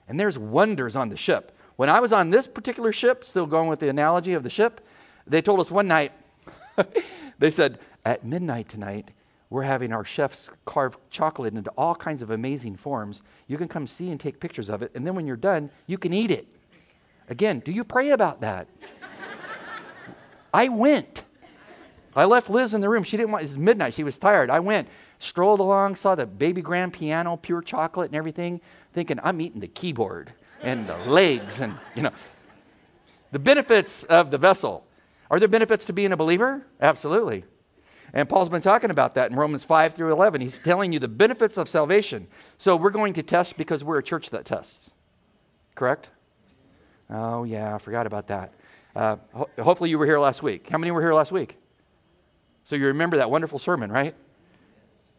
And 0.09 0.19
there's 0.19 0.39
wonders 0.39 0.97
on 0.97 1.09
the 1.09 1.17
ship. 1.17 1.53
When 1.77 1.91
I 1.91 2.01
was 2.01 2.13
on 2.13 2.31
this 2.31 2.47
particular 2.47 2.93
ship, 2.93 3.25
still 3.25 3.47
going 3.47 3.69
with 3.69 3.81
the 3.81 3.89
analogy 3.89 4.33
of 4.33 4.43
the 4.43 4.51
ship, 4.51 4.81
they 5.27 5.43
told 5.43 5.61
us 5.61 5.71
one 5.71 5.89
night, 5.89 6.13
they 7.39 7.51
said, 7.51 7.81
at 8.05 8.25
midnight 8.25 8.69
tonight, 8.69 9.11
we're 9.51 9.63
having 9.63 9.93
our 9.93 10.05
chefs 10.05 10.51
carve 10.65 10.97
chocolate 11.11 11.55
into 11.55 11.71
all 11.79 11.95
kinds 11.95 12.23
of 12.23 12.31
amazing 12.31 12.77
forms. 12.77 13.23
You 13.47 13.57
can 13.59 13.69
come 13.69 13.87
see 13.87 14.11
and 14.11 14.19
take 14.19 14.41
pictures 14.41 14.69
of 14.69 14.83
it. 14.83 14.91
And 14.95 15.07
then 15.07 15.15
when 15.15 15.27
you're 15.27 15.37
done, 15.37 15.71
you 15.87 15.99
can 15.99 16.13
eat 16.13 16.31
it. 16.31 16.49
Again, 17.29 17.61
do 17.61 17.73
you 17.73 17.85
pray 17.85 18.11
about 18.11 18.41
that? 18.41 18.67
I 20.53 20.69
went. 20.69 21.25
I 22.15 22.25
left 22.25 22.49
Liz 22.49 22.75
in 22.75 22.81
the 22.81 22.89
room. 22.89 23.05
She 23.05 23.17
didn't 23.17 23.31
want, 23.31 23.43
it 23.43 23.49
was 23.49 23.59
midnight. 23.59 23.95
She 23.95 24.05
was 24.05 24.19
tired. 24.19 24.51
I 24.51 24.61
went 24.61 24.89
strolled 25.19 25.61
along, 25.61 25.97
saw 25.97 26.15
the 26.15 26.27
baby 26.27 26.63
grand 26.63 26.93
piano, 26.93 27.37
pure 27.37 27.63
chocolate 27.63 28.11
and 28.11 28.17
everything, 28.17 28.61
thinking, 28.93 29.19
I'm 29.23 29.41
eating 29.41 29.61
the 29.61 29.69
keyboard 29.69 30.33
and 30.63 30.89
the 30.89 30.97
legs 30.99 31.61
and, 31.61 31.75
you 31.95 32.03
know. 32.03 32.13
The 33.33 33.39
benefits 33.39 34.05
of 34.05 34.31
the 34.31 34.39
vessel. 34.39 34.87
Are 35.31 35.39
there 35.39 35.49
benefits 35.49 35.85
to 35.87 35.93
being 35.93 36.13
a 36.13 36.17
believer? 36.17 36.67
Absolutely. 36.81 37.45
And 38.13 38.29
Paul's 38.29 38.49
been 38.49 38.63
talking 38.63 38.91
about 38.91 39.15
that 39.15 39.31
in 39.31 39.37
Romans 39.37 39.65
5 39.65 39.95
through 39.95 40.13
11. 40.13 40.41
He's 40.41 40.59
telling 40.59 40.93
you 40.93 40.99
the 40.99 41.09
benefits 41.09 41.57
of 41.57 41.69
salvation. 41.69 42.29
So 42.59 42.77
we're 42.77 42.91
going 42.91 43.13
to 43.15 43.23
test 43.23 43.57
because 43.57 43.85
we're 43.85 43.99
a 43.99 44.03
church 44.03 44.31
that 44.31 44.45
tests. 44.45 44.93
Correct? 45.75 46.11
Oh, 47.11 47.45
yeah, 47.45 47.75
I 47.75 47.79
forgot 47.79 48.07
about 48.07 48.29
that. 48.29 48.53
Uh, 48.95 49.17
ho- 49.35 49.51
hopefully 49.61 49.91
you 49.91 49.99
were 49.99 50.07
here 50.07 50.19
last 50.19 50.43
week. 50.43 50.69
How 50.71 50.79
many 50.79 50.91
were 50.91 51.03
here 51.03 51.15
last 51.15 51.31
week? 51.33 51.57
So 52.65 52.75
you 52.77 52.87
remember 52.87 53.19
that 53.19 53.31
wonderful 53.31 53.59
sermon, 53.59 53.93
right? 53.93 54.15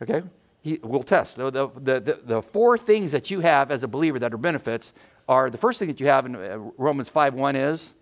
Okay? 0.02 0.24
He, 0.62 0.80
we'll 0.82 1.04
test. 1.04 1.36
The, 1.38 1.52
the, 1.52 1.70
the, 1.80 2.20
the, 2.26 2.42
four 2.42 2.78
things 2.78 3.12
that 3.12 3.32
you 3.32 3.40
have 3.40 3.72
as 3.72 3.84
a 3.84 3.88
believer 3.88 4.20
that 4.20 4.34
are 4.34 4.38
benefits 4.38 4.92
are 5.30 5.50
the 5.50 5.58
first 5.58 5.80
thing 5.80 5.88
that 5.88 6.00
you 6.00 6.08
have 6.08 6.26
in 6.26 6.36
uh, 6.36 6.58
Romans 6.78 7.08
5 7.08 7.36
1 7.36 7.56
is 7.56 7.94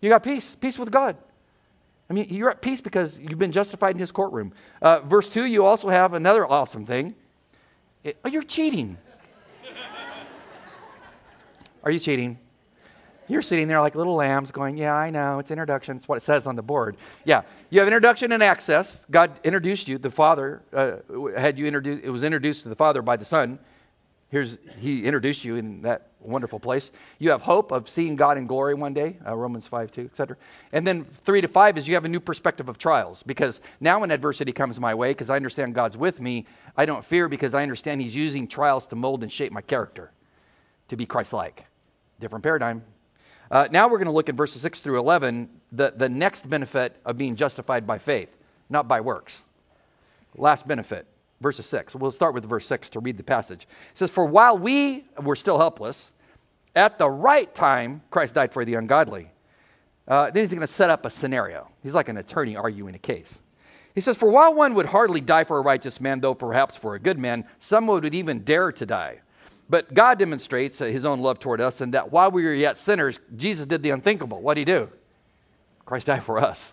you 0.00 0.08
got 0.08 0.22
peace, 0.22 0.56
peace 0.60 0.78
with 0.78 0.90
God. 0.90 1.16
I 2.12 2.14
mean, 2.14 2.26
you're 2.28 2.50
at 2.50 2.60
peace 2.60 2.82
because 2.82 3.18
you've 3.18 3.38
been 3.38 3.52
justified 3.52 3.96
in 3.96 3.98
his 3.98 4.12
courtroom. 4.12 4.52
Uh, 4.82 5.00
verse 5.00 5.30
2, 5.30 5.46
you 5.46 5.64
also 5.64 5.88
have 5.88 6.12
another 6.12 6.46
awesome 6.46 6.84
thing. 6.84 7.14
It, 8.04 8.18
oh, 8.22 8.28
you're 8.28 8.42
cheating. 8.42 8.98
are 11.82 11.90
you 11.90 11.98
cheating? 11.98 12.38
You're 13.28 13.40
sitting 13.40 13.66
there 13.66 13.80
like 13.80 13.94
little 13.94 14.14
lambs 14.14 14.50
going, 14.50 14.76
Yeah, 14.76 14.94
I 14.94 15.08
know. 15.08 15.38
It's 15.38 15.50
introduction. 15.50 15.96
It's 15.96 16.06
what 16.06 16.18
it 16.18 16.22
says 16.22 16.46
on 16.46 16.54
the 16.54 16.62
board. 16.62 16.98
Yeah. 17.24 17.44
You 17.70 17.78
have 17.78 17.88
introduction 17.88 18.30
and 18.32 18.42
access. 18.42 19.06
God 19.10 19.32
introduced 19.42 19.88
you. 19.88 19.96
The 19.96 20.10
Father 20.10 20.60
uh, 20.74 20.96
had 21.34 21.58
you 21.58 21.64
introduced, 21.64 22.04
it 22.04 22.10
was 22.10 22.22
introduced 22.22 22.62
to 22.64 22.68
the 22.68 22.76
Father 22.76 23.00
by 23.00 23.16
the 23.16 23.24
Son. 23.24 23.58
Here's, 24.32 24.56
he 24.78 25.04
introduced 25.04 25.44
you 25.44 25.56
in 25.56 25.82
that 25.82 26.08
wonderful 26.18 26.58
place. 26.58 26.90
You 27.18 27.32
have 27.32 27.42
hope 27.42 27.70
of 27.70 27.86
seeing 27.86 28.16
God 28.16 28.38
in 28.38 28.46
glory 28.46 28.72
one 28.72 28.94
day, 28.94 29.18
uh, 29.26 29.36
Romans 29.36 29.66
5, 29.66 29.92
2, 29.92 30.04
etc. 30.06 30.38
And 30.72 30.86
then 30.86 31.04
3 31.04 31.42
to 31.42 31.48
5 31.48 31.76
is 31.76 31.86
you 31.86 31.92
have 31.92 32.06
a 32.06 32.08
new 32.08 32.18
perspective 32.18 32.70
of 32.70 32.78
trials 32.78 33.22
because 33.22 33.60
now 33.78 34.00
when 34.00 34.10
adversity 34.10 34.50
comes 34.50 34.80
my 34.80 34.94
way, 34.94 35.10
because 35.10 35.28
I 35.28 35.36
understand 35.36 35.74
God's 35.74 35.98
with 35.98 36.18
me, 36.18 36.46
I 36.78 36.86
don't 36.86 37.04
fear 37.04 37.28
because 37.28 37.52
I 37.52 37.62
understand 37.62 38.00
He's 38.00 38.16
using 38.16 38.48
trials 38.48 38.86
to 38.86 38.96
mold 38.96 39.22
and 39.22 39.30
shape 39.30 39.52
my 39.52 39.60
character 39.60 40.12
to 40.88 40.96
be 40.96 41.04
Christ 41.04 41.34
like. 41.34 41.66
Different 42.18 42.42
paradigm. 42.42 42.84
Uh, 43.50 43.68
now 43.70 43.86
we're 43.86 43.98
going 43.98 44.06
to 44.06 44.12
look 44.12 44.30
at 44.30 44.34
verses 44.34 44.62
6 44.62 44.80
through 44.80 44.98
11, 44.98 45.50
the, 45.72 45.92
the 45.94 46.08
next 46.08 46.48
benefit 46.48 46.96
of 47.04 47.18
being 47.18 47.36
justified 47.36 47.86
by 47.86 47.98
faith, 47.98 48.34
not 48.70 48.88
by 48.88 48.98
works. 48.98 49.42
Last 50.34 50.66
benefit, 50.66 51.06
verses 51.42 51.66
6. 51.66 51.94
We'll 51.96 52.10
start 52.10 52.34
with 52.34 52.44
verse 52.44 52.66
6 52.66 52.90
to 52.90 53.00
read 53.00 53.16
the 53.16 53.22
passage. 53.22 53.62
It 53.92 53.98
says, 53.98 54.10
For 54.10 54.24
while 54.24 54.56
we 54.56 55.04
were 55.20 55.36
still 55.36 55.58
helpless, 55.58 56.12
at 56.74 56.98
the 56.98 57.10
right 57.10 57.52
time, 57.54 58.02
Christ 58.10 58.34
died 58.34 58.52
for 58.52 58.64
the 58.64 58.74
ungodly. 58.74 59.30
Uh, 60.08 60.30
then 60.30 60.42
he's 60.42 60.50
going 60.50 60.60
to 60.60 60.66
set 60.66 60.90
up 60.90 61.04
a 61.04 61.10
scenario. 61.10 61.68
He's 61.82 61.94
like 61.94 62.08
an 62.08 62.16
attorney 62.16 62.56
arguing 62.56 62.94
a 62.94 62.98
case. 62.98 63.40
He 63.94 64.00
says, 64.00 64.16
For 64.16 64.30
while 64.30 64.54
one 64.54 64.74
would 64.74 64.86
hardly 64.86 65.20
die 65.20 65.44
for 65.44 65.58
a 65.58 65.62
righteous 65.62 66.00
man, 66.00 66.20
though 66.20 66.34
perhaps 66.34 66.76
for 66.76 66.94
a 66.94 66.98
good 66.98 67.18
man, 67.18 67.44
some 67.60 67.86
would 67.86 68.14
even 68.14 68.40
dare 68.40 68.72
to 68.72 68.86
die. 68.86 69.20
But 69.68 69.94
God 69.94 70.18
demonstrates 70.18 70.78
his 70.78 71.04
own 71.04 71.20
love 71.20 71.38
toward 71.38 71.60
us, 71.60 71.80
and 71.80 71.94
that 71.94 72.10
while 72.10 72.30
we 72.30 72.44
were 72.44 72.54
yet 72.54 72.78
sinners, 72.78 73.20
Jesus 73.36 73.66
did 73.66 73.82
the 73.82 73.90
unthinkable. 73.90 74.40
What 74.40 74.54
did 74.54 74.62
he 74.62 74.64
do? 74.64 74.88
Christ 75.84 76.06
died 76.06 76.24
for 76.24 76.38
us. 76.38 76.72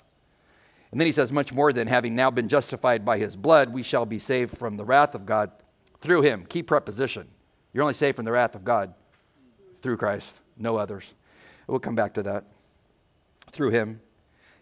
And 0.91 1.00
then 1.00 1.05
he 1.05 1.12
says, 1.12 1.31
Much 1.31 1.53
more 1.53 1.72
than 1.72 1.88
having 1.88 2.15
now 2.15 2.31
been 2.31 2.50
justified 2.50 3.05
by 3.05 3.17
his 3.17 3.36
blood, 3.36 3.74
we 3.74 3.84
shall 3.84 4.05
be 4.05 4.19
saved 4.19 4.58
from 4.58 4.77
the 4.77 4.86
wrath 4.86 5.15
of 5.15 5.25
God 5.25 5.51
through 6.01 6.22
him. 6.22 6.46
Key 6.46 6.63
preposition. 6.63 7.27
You're 7.74 7.84
only 7.84 7.93
saved 7.93 8.15
from 8.15 8.25
the 8.25 8.31
wrath 8.31 8.55
of 8.55 8.65
God 8.65 8.93
through 9.81 9.98
Christ, 9.98 10.36
no 10.58 10.77
others. 10.77 11.05
We'll 11.67 11.79
come 11.79 11.96
back 11.96 12.15
to 12.15 12.24
that. 12.24 12.46
Through 13.51 13.69
him. 13.69 14.01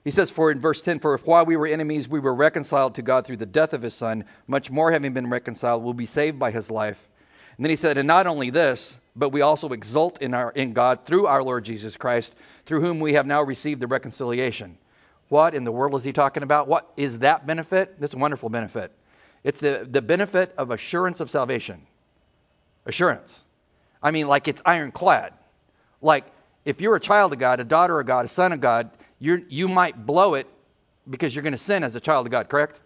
He 0.03 0.11
says, 0.11 0.31
For 0.31 0.51
in 0.51 0.59
verse 0.59 0.81
10, 0.81 0.99
For 0.99 1.13
if 1.13 1.25
while 1.25 1.45
we 1.45 1.57
were 1.57 1.67
enemies, 1.67 2.07
we 2.07 2.19
were 2.19 2.35
reconciled 2.35 2.95
to 2.95 3.01
God 3.01 3.25
through 3.25 3.37
the 3.37 3.45
death 3.45 3.73
of 3.73 3.81
his 3.81 3.93
Son, 3.93 4.25
much 4.47 4.69
more 4.69 4.91
having 4.91 5.13
been 5.13 5.29
reconciled, 5.29 5.83
will 5.83 5.93
be 5.93 6.05
saved 6.05 6.37
by 6.37 6.51
his 6.51 6.69
life. 6.69 7.09
And 7.57 7.65
then 7.65 7.69
he 7.69 7.75
said, 7.75 7.97
And 7.97 8.07
not 8.07 8.27
only 8.27 8.49
this, 8.49 8.99
but 9.15 9.29
we 9.29 9.41
also 9.41 9.69
exult 9.69 10.21
in, 10.21 10.33
our, 10.33 10.51
in 10.51 10.73
God 10.73 11.05
through 11.05 11.25
our 11.25 11.43
Lord 11.43 11.65
Jesus 11.65 11.97
Christ, 11.97 12.33
through 12.65 12.81
whom 12.81 12.99
we 12.99 13.13
have 13.13 13.25
now 13.25 13.41
received 13.41 13.81
the 13.81 13.87
reconciliation. 13.87 14.77
What 15.29 15.53
in 15.53 15.63
the 15.63 15.71
world 15.71 15.95
is 15.95 16.03
he 16.03 16.13
talking 16.13 16.43
about? 16.43 16.67
What 16.67 16.91
is 16.95 17.19
that 17.19 17.45
benefit? 17.45 17.99
That's 17.99 18.13
a 18.13 18.17
wonderful 18.17 18.49
benefit. 18.49 18.91
It's 19.43 19.59
the, 19.59 19.87
the 19.89 20.01
benefit 20.01 20.53
of 20.57 20.71
assurance 20.71 21.19
of 21.19 21.29
salvation. 21.29 21.85
Assurance. 22.85 23.41
I 24.01 24.11
mean, 24.11 24.27
like 24.27 24.47
it's 24.47 24.61
ironclad. 24.65 25.33
Like 26.01 26.25
if 26.65 26.81
you're 26.81 26.95
a 26.95 26.99
child 26.99 27.33
of 27.33 27.39
God, 27.39 27.59
a 27.59 27.63
daughter 27.63 27.99
of 27.99 28.05
God, 28.05 28.25
a 28.25 28.29
son 28.29 28.51
of 28.53 28.61
God, 28.61 28.89
you 29.19 29.45
you 29.49 29.67
might 29.67 30.05
blow 30.05 30.35
it 30.35 30.47
because 31.09 31.35
you're 31.35 31.43
going 31.43 31.53
to 31.53 31.57
sin 31.57 31.83
as 31.83 31.95
a 31.95 31.99
child 31.99 32.25
of 32.25 32.31
God, 32.31 32.49
correct? 32.49 32.79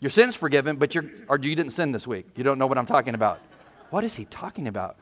Your 0.00 0.10
sin's 0.10 0.34
forgiven, 0.34 0.76
but 0.76 0.94
you're, 0.94 1.04
or 1.28 1.38
you 1.38 1.54
didn't 1.54 1.72
sin 1.72 1.92
this 1.92 2.06
week. 2.06 2.26
You 2.34 2.44
don't 2.44 2.58
know 2.58 2.66
what 2.66 2.78
I'm 2.78 2.86
talking 2.86 3.14
about. 3.14 3.40
What 3.90 4.04
is 4.04 4.14
he 4.14 4.24
talking 4.26 4.66
about? 4.66 4.96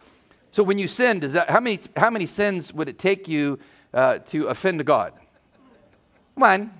So 0.50 0.62
when 0.62 0.78
you 0.78 0.88
sin, 0.88 1.20
does 1.20 1.32
that, 1.32 1.50
how, 1.50 1.60
many, 1.60 1.78
how 1.96 2.10
many 2.10 2.26
sins 2.26 2.72
would 2.72 2.88
it 2.88 2.98
take 2.98 3.28
you 3.28 3.58
uh, 3.94 4.18
to 4.18 4.48
offend 4.48 4.84
God? 4.84 5.12
One. 6.38 6.72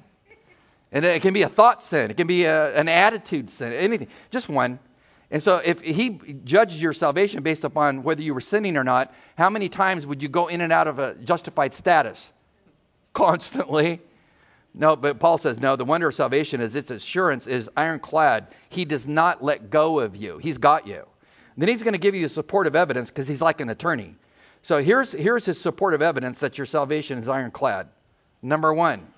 And 0.91 1.05
it 1.05 1.21
can 1.21 1.35
be 1.35 1.43
a 1.43 1.49
thought 1.49 1.83
sin, 1.83 2.11
it 2.11 2.17
can 2.17 2.27
be 2.27 2.45
a, 2.45 2.75
an 2.75 2.89
attitude 2.89 3.51
sin, 3.51 3.73
anything, 3.73 4.09
just 4.31 4.49
one. 4.49 4.79
And 5.31 5.43
so, 5.43 5.57
if 5.57 5.83
he 5.83 6.19
judges 6.45 6.81
your 6.81 6.95
salvation 6.95 7.43
based 7.43 7.63
upon 7.63 8.03
whether 8.03 8.23
you 8.23 8.33
were 8.33 8.41
sinning 8.41 8.79
or 8.79 8.85
not, 8.85 9.13
how 9.37 9.51
many 9.51 9.69
times 9.69 10.07
would 10.07 10.23
you 10.23 10.29
go 10.29 10.47
in 10.47 10.63
and 10.63 10.73
out 10.73 10.89
of 10.89 10.99
a 10.99 11.15
justified 11.17 11.75
status? 11.75 12.33
Constantly. 13.13 14.01
No, 14.73 14.97
but 14.97 15.19
Paul 15.19 15.37
says, 15.39 15.59
no, 15.59 15.77
the 15.77 15.85
wonder 15.85 16.09
of 16.09 16.15
salvation 16.15 16.61
is 16.61 16.75
its 16.75 16.91
assurance 16.91 17.47
is 17.47 17.69
ironclad. 17.77 18.47
He 18.69 18.85
does 18.85 19.07
not 19.07 19.43
let 19.43 19.71
go 19.71 19.99
of 19.99 20.17
you, 20.17 20.39
he's 20.39 20.57
got 20.57 20.87
you. 20.87 21.05
And 21.55 21.63
then 21.63 21.69
he's 21.69 21.83
going 21.83 21.93
to 21.93 21.99
give 21.99 22.15
you 22.15 22.29
supportive 22.29 22.75
evidence 22.75 23.11
because 23.11 23.29
he's 23.29 23.41
like 23.41 23.61
an 23.61 23.69
attorney. 23.69 24.15
So, 24.63 24.83
here's, 24.83 25.13
here's 25.13 25.45
his 25.45 25.61
supportive 25.61 26.01
evidence 26.01 26.39
that 26.39 26.57
your 26.57 26.67
salvation 26.67 27.19
is 27.19 27.29
ironclad. 27.29 27.89
Number 28.41 28.73
one, 28.73 29.09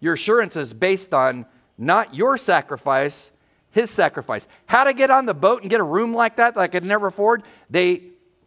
your 0.00 0.14
assurance 0.14 0.56
is 0.56 0.72
based 0.72 1.14
on 1.14 1.46
not 1.78 2.14
your 2.14 2.36
sacrifice, 2.36 3.30
his 3.70 3.90
sacrifice. 3.90 4.46
How 4.66 4.84
to 4.84 4.92
get 4.92 5.10
on 5.10 5.26
the 5.26 5.34
boat 5.34 5.62
and 5.62 5.70
get 5.70 5.80
a 5.80 5.84
room 5.84 6.14
like 6.14 6.36
that 6.36 6.54
that 6.54 6.60
I 6.60 6.68
could 6.68 6.84
never 6.84 7.06
afford? 7.06 7.42
They, 7.68 8.02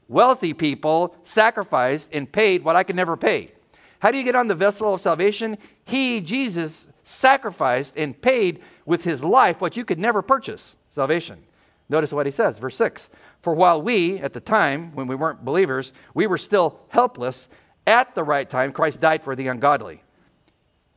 wealthy 0.07 0.53
people, 0.53 1.15
sacrificed 1.23 2.09
and 2.11 2.31
paid 2.31 2.63
what 2.63 2.75
I 2.75 2.83
could 2.83 2.95
never 2.95 3.15
pay. 3.15 3.51
How 3.99 4.11
do 4.11 4.17
you 4.17 4.23
get 4.23 4.35
on 4.35 4.47
the 4.47 4.55
vessel 4.55 4.93
of 4.93 5.01
salvation? 5.01 5.57
He, 5.85 6.19
Jesus, 6.19 6.87
sacrificed 7.03 7.95
and 7.95 8.19
paid 8.19 8.61
with 8.85 9.03
his 9.03 9.23
life 9.23 9.61
what 9.61 9.77
you 9.77 9.85
could 9.85 9.99
never 9.99 10.21
purchase 10.21 10.75
salvation. 10.89 11.41
Notice 11.89 12.11
what 12.11 12.25
he 12.25 12.31
says, 12.31 12.59
verse 12.59 12.75
6 12.75 13.07
For 13.41 13.53
while 13.53 13.81
we, 13.81 14.17
at 14.19 14.33
the 14.33 14.39
time 14.39 14.93
when 14.93 15.07
we 15.07 15.15
weren't 15.15 15.45
believers, 15.45 15.93
we 16.13 16.27
were 16.27 16.37
still 16.37 16.79
helpless, 16.89 17.47
at 17.85 18.15
the 18.15 18.23
right 18.23 18.49
time, 18.49 18.71
Christ 18.71 18.99
died 18.99 19.23
for 19.23 19.35
the 19.35 19.47
ungodly. 19.47 20.03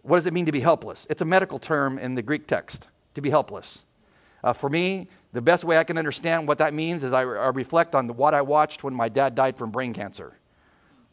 What 0.07 0.19
does 0.19 0.27
it 0.27 0.33
mean 0.33 0.47
to 0.47 0.53
be 0.53 0.61
helpless? 0.61 1.05
It's 1.11 1.21
a 1.21 1.25
medical 1.25 1.59
term 1.59 1.99
in 1.99 2.15
the 2.15 2.23
Greek 2.23 2.47
text, 2.47 2.87
to 3.15 3.21
be 3.21 3.29
helpless. 3.29 3.83
Uh, 4.45 4.53
for 4.53 4.71
me, 4.71 5.09
the 5.33 5.41
best 5.41 5.65
way 5.65 5.79
I 5.79 5.85
can 5.85 5.99
understand 5.99 6.47
what 6.47 6.59
that 6.59 6.73
means 6.73 7.03
is 7.03 7.13
I, 7.13 7.23
I 7.23 7.49
reflect 7.49 7.97
on 7.97 8.09
what 8.11 8.33
I 8.33 8.41
watched 8.41 8.85
when 8.85 8.95
my 8.95 9.09
dad 9.09 9.35
died 9.35 9.57
from 9.57 9.73
brain 9.73 9.93
cancer. 9.93 10.35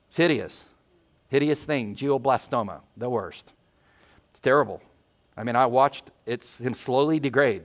It's 0.10 0.18
hideous. 0.18 0.66
Hideous 1.30 1.64
thing, 1.64 1.96
glioblastoma, 1.96 2.82
the 2.96 3.10
worst. 3.10 3.54
It's 4.30 4.40
terrible. 4.40 4.80
I 5.36 5.44
mean, 5.44 5.56
I 5.56 5.66
watched 5.66 6.12
it's 6.28 6.60
him 6.60 6.76
slowly 6.76 7.20
degrade. 7.20 7.64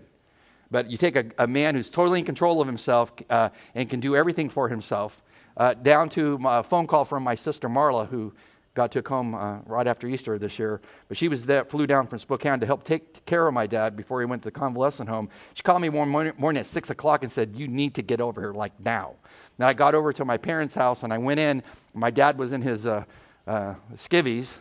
But 0.70 0.90
you 0.90 0.97
take 0.97 1.16
a, 1.16 1.26
a 1.37 1.47
man 1.47 1.75
who's 1.75 1.90
totally 1.90 2.20
in 2.20 2.25
control 2.25 2.62
of 2.62 2.66
himself 2.66 3.12
uh, 3.28 3.50
and 3.75 3.90
can 3.90 4.00
do 4.00 4.16
everything 4.16 4.49
for 4.49 4.70
himself, 4.70 5.23
uh, 5.58 5.75
down 5.75 6.08
to 6.11 6.40
a 6.47 6.62
phone 6.62 6.87
call 6.87 7.04
from 7.04 7.23
my 7.23 7.35
sister 7.35 7.68
Marla, 7.68 8.08
who 8.08 8.32
God 8.78 8.92
took 8.92 9.08
home 9.08 9.35
uh, 9.35 9.58
right 9.66 9.88
after 9.88 10.06
Easter 10.06 10.38
this 10.38 10.56
year. 10.56 10.80
But 11.08 11.16
she 11.16 11.26
was 11.26 11.44
there, 11.44 11.64
flew 11.64 11.85
down 11.85 12.06
from 12.06 12.20
Spokane 12.20 12.61
to 12.61 12.66
help 12.66 12.85
take 12.85 13.26
care 13.26 13.49
of 13.49 13.52
my 13.52 13.66
dad 13.66 13.97
before 13.97 14.20
he 14.20 14.25
went 14.25 14.42
to 14.42 14.47
the 14.47 14.52
convalescent 14.52 15.08
home. 15.08 15.30
She 15.54 15.64
called 15.64 15.82
me 15.82 15.88
one 15.88 16.08
morning, 16.08 16.32
morning 16.38 16.61
at 16.61 16.66
6 16.68 16.88
o'clock 16.88 17.25
and 17.25 17.32
said, 17.32 17.56
You 17.56 17.66
need 17.66 17.94
to 17.94 18.02
get 18.02 18.20
over 18.20 18.40
here, 18.40 18.52
like 18.52 18.70
now. 18.78 19.16
Then 19.56 19.66
I 19.66 19.73
got 19.75 19.97
over 19.97 20.12
to 20.12 20.25
my 20.25 20.37
parents' 20.37 20.76
house 20.76 21.02
and 21.02 21.12
I 21.12 21.18
went 21.18 21.40
in. 21.40 21.64
My 21.92 22.12
dad 22.12 22.38
was 22.38 22.52
in 22.52 22.62
his 22.62 22.87
uh, 22.87 23.02
uh, 23.49 23.75
skivvies, 23.97 24.58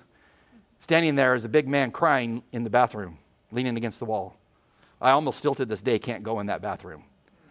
standing 0.79 1.13
there 1.13 1.35
as 1.35 1.45
a 1.45 1.49
big 1.49 1.67
man 1.67 1.91
crying 1.91 2.41
in 2.51 2.63
the 2.63 2.71
bathroom, 2.71 3.19
leaning 3.51 3.77
against 3.77 3.99
the 3.99 4.05
wall. 4.05 4.35
I 4.99 5.11
almost 5.11 5.37
still 5.37 5.53
to 5.53 5.63
this 5.63 5.83
day 5.83 5.99
can't 5.99 6.23
go 6.23 6.39
in 6.39 6.47
that 6.47 6.63
bathroom. 6.63 7.03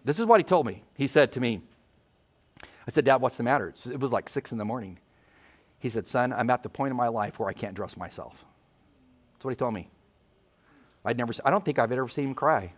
This 0.04 0.18
is 0.18 0.26
what 0.26 0.40
he 0.40 0.44
told 0.44 0.66
me. 0.66 0.82
He 0.94 1.06
said 1.06 1.30
to 1.34 1.40
me, 1.40 1.60
I 2.60 2.90
said, 2.90 3.04
Dad, 3.04 3.20
what's 3.20 3.36
the 3.36 3.44
matter? 3.44 3.72
It 3.88 4.00
was 4.00 4.10
like 4.10 4.28
6 4.28 4.50
in 4.50 4.58
the 4.58 4.64
morning. 4.64 4.98
He 5.86 5.90
said, 5.90 6.08
Son, 6.08 6.32
I'm 6.32 6.50
at 6.50 6.64
the 6.64 6.68
point 6.68 6.90
in 6.90 6.96
my 6.96 7.06
life 7.06 7.38
where 7.38 7.48
I 7.48 7.52
can't 7.52 7.72
dress 7.72 7.96
myself. 7.96 8.44
That's 9.34 9.44
what 9.44 9.50
he 9.50 9.54
told 9.54 9.72
me. 9.72 9.88
I'd 11.04 11.16
never, 11.16 11.32
I 11.44 11.50
don't 11.52 11.64
think 11.64 11.78
I've 11.78 11.92
ever 11.92 12.08
seen 12.08 12.30
him 12.30 12.34
cry. 12.34 12.72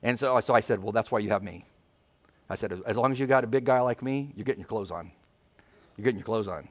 And 0.00 0.16
so, 0.16 0.38
so 0.38 0.54
I 0.54 0.60
said, 0.60 0.80
Well, 0.80 0.92
that's 0.92 1.10
why 1.10 1.18
you 1.18 1.30
have 1.30 1.42
me. 1.42 1.64
I 2.48 2.54
said, 2.54 2.80
As 2.86 2.96
long 2.96 3.10
as 3.10 3.18
you 3.18 3.26
got 3.26 3.42
a 3.42 3.48
big 3.48 3.64
guy 3.64 3.80
like 3.80 4.00
me, 4.00 4.32
you're 4.36 4.44
getting 4.44 4.60
your 4.60 4.68
clothes 4.68 4.92
on. 4.92 5.10
You're 5.96 6.04
getting 6.04 6.18
your 6.18 6.24
clothes 6.24 6.46
on. 6.46 6.68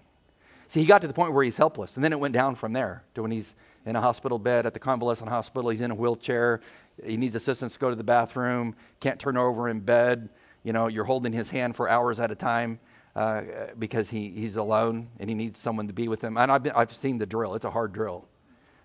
See, 0.69 0.79
he 0.79 0.85
got 0.85 1.01
to 1.01 1.07
the 1.09 1.13
point 1.13 1.33
where 1.33 1.43
he's 1.43 1.57
helpless. 1.57 1.95
And 1.95 2.03
then 2.05 2.13
it 2.13 2.19
went 2.21 2.33
down 2.33 2.55
from 2.55 2.71
there 2.71 3.03
to 3.15 3.23
when 3.23 3.31
he's 3.31 3.53
in 3.85 3.97
a 3.97 4.01
hospital 4.01 4.39
bed 4.39 4.65
at 4.65 4.73
the 4.73 4.79
convalescent 4.79 5.29
hospital. 5.29 5.71
He's 5.71 5.81
in 5.81 5.91
a 5.91 5.95
wheelchair. 5.95 6.61
He 7.05 7.17
needs 7.17 7.35
assistance 7.35 7.73
to 7.73 7.79
go 7.79 7.89
to 7.89 7.97
the 7.97 8.03
bathroom, 8.05 8.77
can't 9.01 9.19
turn 9.19 9.35
over 9.35 9.67
in 9.67 9.81
bed. 9.81 10.29
You 10.63 10.71
know, 10.71 10.87
you're 10.87 11.03
holding 11.03 11.33
his 11.33 11.49
hand 11.49 11.75
for 11.75 11.89
hours 11.89 12.21
at 12.21 12.31
a 12.31 12.35
time 12.35 12.79
uh, 13.15 13.41
because 13.77 14.09
he, 14.09 14.29
he's 14.29 14.55
alone 14.55 15.09
and 15.19 15.29
he 15.29 15.35
needs 15.35 15.59
someone 15.59 15.87
to 15.87 15.93
be 15.93 16.07
with 16.07 16.23
him. 16.23 16.37
And 16.37 16.51
I've, 16.51 16.63
been, 16.63 16.73
I've 16.75 16.93
seen 16.93 17.17
the 17.17 17.25
drill, 17.25 17.55
it's 17.55 17.65
a 17.65 17.71
hard 17.71 17.93
drill. 17.93 18.27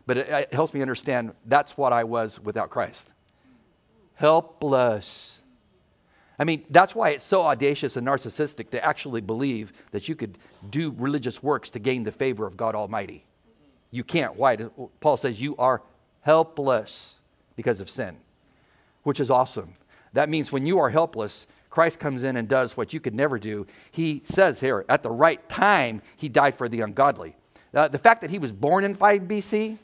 But 0.06 0.18
it, 0.18 0.28
it 0.28 0.54
helps 0.54 0.74
me 0.74 0.82
understand 0.82 1.32
that's 1.46 1.76
what 1.76 1.92
I 1.92 2.04
was 2.04 2.40
without 2.40 2.70
Christ 2.70 3.06
helpless. 4.18 5.42
I 6.40 6.44
mean, 6.44 6.64
that's 6.70 6.94
why 6.94 7.10
it's 7.10 7.24
so 7.24 7.42
audacious 7.42 7.96
and 7.96 8.06
narcissistic 8.06 8.70
to 8.70 8.84
actually 8.84 9.20
believe 9.20 9.72
that 9.92 10.08
you 10.08 10.16
could 10.16 10.38
do 10.70 10.92
religious 10.98 11.40
works 11.40 11.70
to 11.70 11.78
gain 11.78 12.02
the 12.02 12.10
favor 12.12 12.44
of 12.44 12.56
God 12.56 12.74
Almighty. 12.74 13.24
You 13.92 14.02
can't. 14.02 14.34
Why? 14.34 14.56
Paul 15.00 15.16
says 15.16 15.40
you 15.40 15.56
are 15.56 15.82
helpless 16.22 17.16
because 17.54 17.80
of 17.80 17.88
sin, 17.88 18.16
which 19.04 19.20
is 19.20 19.30
awesome. 19.30 19.74
That 20.12 20.28
means 20.28 20.50
when 20.50 20.66
you 20.66 20.80
are 20.80 20.90
helpless, 20.90 21.46
Christ 21.78 22.00
comes 22.00 22.24
in 22.24 22.36
and 22.36 22.48
does 22.48 22.76
what 22.76 22.92
you 22.92 22.98
could 22.98 23.14
never 23.14 23.38
do. 23.38 23.64
He 23.92 24.20
says 24.24 24.58
here, 24.58 24.84
at 24.88 25.04
the 25.04 25.12
right 25.12 25.48
time, 25.48 26.02
he 26.16 26.28
died 26.28 26.56
for 26.56 26.68
the 26.68 26.80
ungodly. 26.80 27.36
Uh, 27.72 27.86
the 27.86 28.00
fact 28.00 28.22
that 28.22 28.30
he 28.30 28.40
was 28.40 28.50
born 28.50 28.82
in 28.82 28.96
5 28.96 29.22
BC 29.22 29.78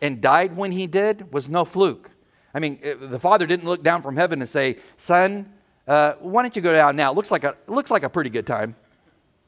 and 0.00 0.22
died 0.22 0.56
when 0.56 0.72
he 0.72 0.86
did 0.86 1.30
was 1.30 1.50
no 1.50 1.66
fluke. 1.66 2.10
I 2.54 2.60
mean, 2.60 2.78
uh, 2.82 3.08
the 3.08 3.18
father 3.18 3.46
didn't 3.46 3.66
look 3.66 3.82
down 3.82 4.00
from 4.00 4.16
heaven 4.16 4.40
and 4.40 4.48
say, 4.48 4.78
Son, 4.96 5.52
uh, 5.86 6.14
why 6.20 6.40
don't 6.40 6.56
you 6.56 6.62
go 6.62 6.72
down 6.72 6.96
now? 6.96 7.12
It 7.12 7.14
looks 7.14 7.30
like, 7.30 7.44
a, 7.44 7.56
looks 7.66 7.90
like 7.90 8.04
a 8.04 8.08
pretty 8.08 8.30
good 8.30 8.46
time 8.46 8.74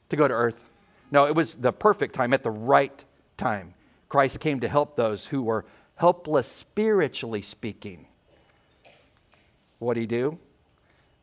to 0.09 0.15
go 0.15 0.27
to 0.27 0.35
earth. 0.35 0.69
No, 1.09 1.25
it 1.25 1.33
was 1.33 1.55
the 1.55 1.73
perfect 1.73 2.13
time 2.13 2.31
at 2.35 2.43
the 2.43 2.51
right 2.51 3.03
time. 3.37 3.73
Christ 4.07 4.39
came 4.39 4.59
to 4.59 4.67
help 4.67 4.95
those 4.95 5.25
who 5.25 5.41
were 5.41 5.65
helpless 5.95 6.45
spiritually 6.45 7.41
speaking. 7.41 8.05
What 9.79 9.95
did 9.95 10.01
he 10.01 10.05
do? 10.05 10.37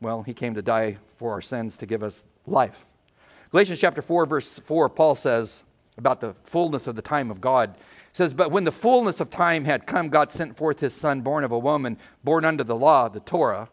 Well, 0.03 0.21
he 0.21 0.33
came 0.33 0.53
to 0.55 0.61
die 0.61 0.97
for 1.17 1.31
our 1.31 1.41
sins 1.41 1.77
to 1.77 1.85
give 1.85 2.03
us 2.03 2.23
life. 2.45 2.85
Galatians 3.51 3.79
chapter 3.79 4.01
4, 4.01 4.25
verse 4.25 4.59
4, 4.59 4.89
Paul 4.89 5.15
says 5.15 5.63
about 5.97 6.19
the 6.19 6.35
fullness 6.43 6.87
of 6.87 6.97
the 6.97 7.01
time 7.01 7.31
of 7.31 7.39
God. 7.39 7.73
He 7.77 8.17
says, 8.17 8.33
But 8.33 8.51
when 8.51 8.65
the 8.65 8.71
fullness 8.71 9.21
of 9.21 9.29
time 9.29 9.63
had 9.63 9.87
come, 9.87 10.09
God 10.09 10.29
sent 10.29 10.57
forth 10.57 10.81
his 10.81 10.93
son, 10.93 11.21
born 11.21 11.45
of 11.45 11.53
a 11.53 11.57
woman, 11.57 11.97
born 12.21 12.43
under 12.43 12.65
the 12.65 12.75
law, 12.75 13.07
the 13.07 13.21
Torah, 13.21 13.69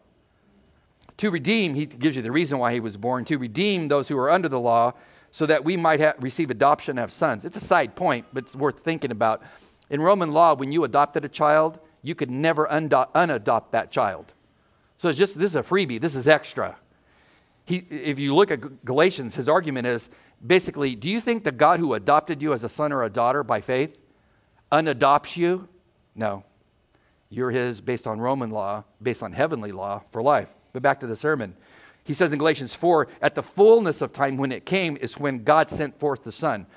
to 1.17 1.29
redeem, 1.29 1.75
he 1.75 1.85
gives 1.85 2.15
you 2.15 2.21
the 2.21 2.31
reason 2.31 2.59
why 2.59 2.71
he 2.71 2.79
was 2.79 2.95
born, 2.95 3.25
to 3.25 3.37
redeem 3.37 3.89
those 3.89 4.07
who 4.07 4.17
are 4.17 4.31
under 4.31 4.47
the 4.47 4.59
law, 4.59 4.93
so 5.31 5.45
that 5.45 5.65
we 5.65 5.75
might 5.75 5.99
have, 5.99 6.15
receive 6.19 6.49
adoption 6.49 6.95
have 6.95 7.11
sons. 7.11 7.43
It's 7.43 7.57
a 7.57 7.61
side 7.61 7.93
point, 7.95 8.25
but 8.31 8.45
it's 8.45 8.55
worth 8.55 8.79
thinking 8.79 9.11
about. 9.11 9.43
In 9.89 10.01
Roman 10.01 10.31
law, 10.31 10.53
when 10.55 10.71
you 10.71 10.85
adopted 10.85 11.25
a 11.25 11.29
child, 11.29 11.77
you 12.01 12.15
could 12.15 12.31
never 12.31 12.67
unadopt 12.67 13.71
that 13.71 13.91
child. 13.91 14.33
So 15.01 15.11
just 15.11 15.35
this 15.35 15.49
is 15.49 15.55
a 15.55 15.63
freebie. 15.63 15.99
This 15.99 16.13
is 16.13 16.27
extra. 16.27 16.77
He, 17.65 17.77
if 17.89 18.19
you 18.19 18.35
look 18.35 18.51
at 18.51 18.85
Galatians, 18.85 19.33
his 19.33 19.49
argument 19.49 19.87
is 19.87 20.07
basically, 20.45 20.93
do 20.93 21.09
you 21.09 21.19
think 21.19 21.43
the 21.43 21.51
God 21.51 21.79
who 21.79 21.95
adopted 21.95 22.39
you 22.39 22.53
as 22.53 22.63
a 22.63 22.69
son 22.69 22.91
or 22.91 23.01
a 23.01 23.09
daughter 23.09 23.43
by 23.43 23.61
faith 23.61 23.97
unadopts 24.71 25.35
you? 25.35 25.67
No. 26.13 26.43
You're 27.31 27.49
his 27.49 27.81
based 27.81 28.05
on 28.05 28.21
Roman 28.21 28.51
law, 28.51 28.83
based 29.01 29.23
on 29.23 29.33
heavenly 29.33 29.71
law 29.71 30.03
for 30.11 30.21
life. 30.21 30.53
But 30.71 30.83
back 30.83 30.99
to 30.99 31.07
the 31.07 31.15
sermon. 31.15 31.55
He 32.03 32.13
says 32.13 32.31
in 32.31 32.37
Galatians 32.37 32.75
4 32.75 33.07
at 33.23 33.33
the 33.33 33.41
fullness 33.41 34.01
of 34.01 34.13
time, 34.13 34.37
when 34.37 34.51
it 34.51 34.67
came, 34.67 34.97
is 34.97 35.17
when 35.17 35.43
God 35.43 35.71
sent 35.71 35.99
forth 35.99 36.23
the 36.23 36.31
Son. 36.31 36.67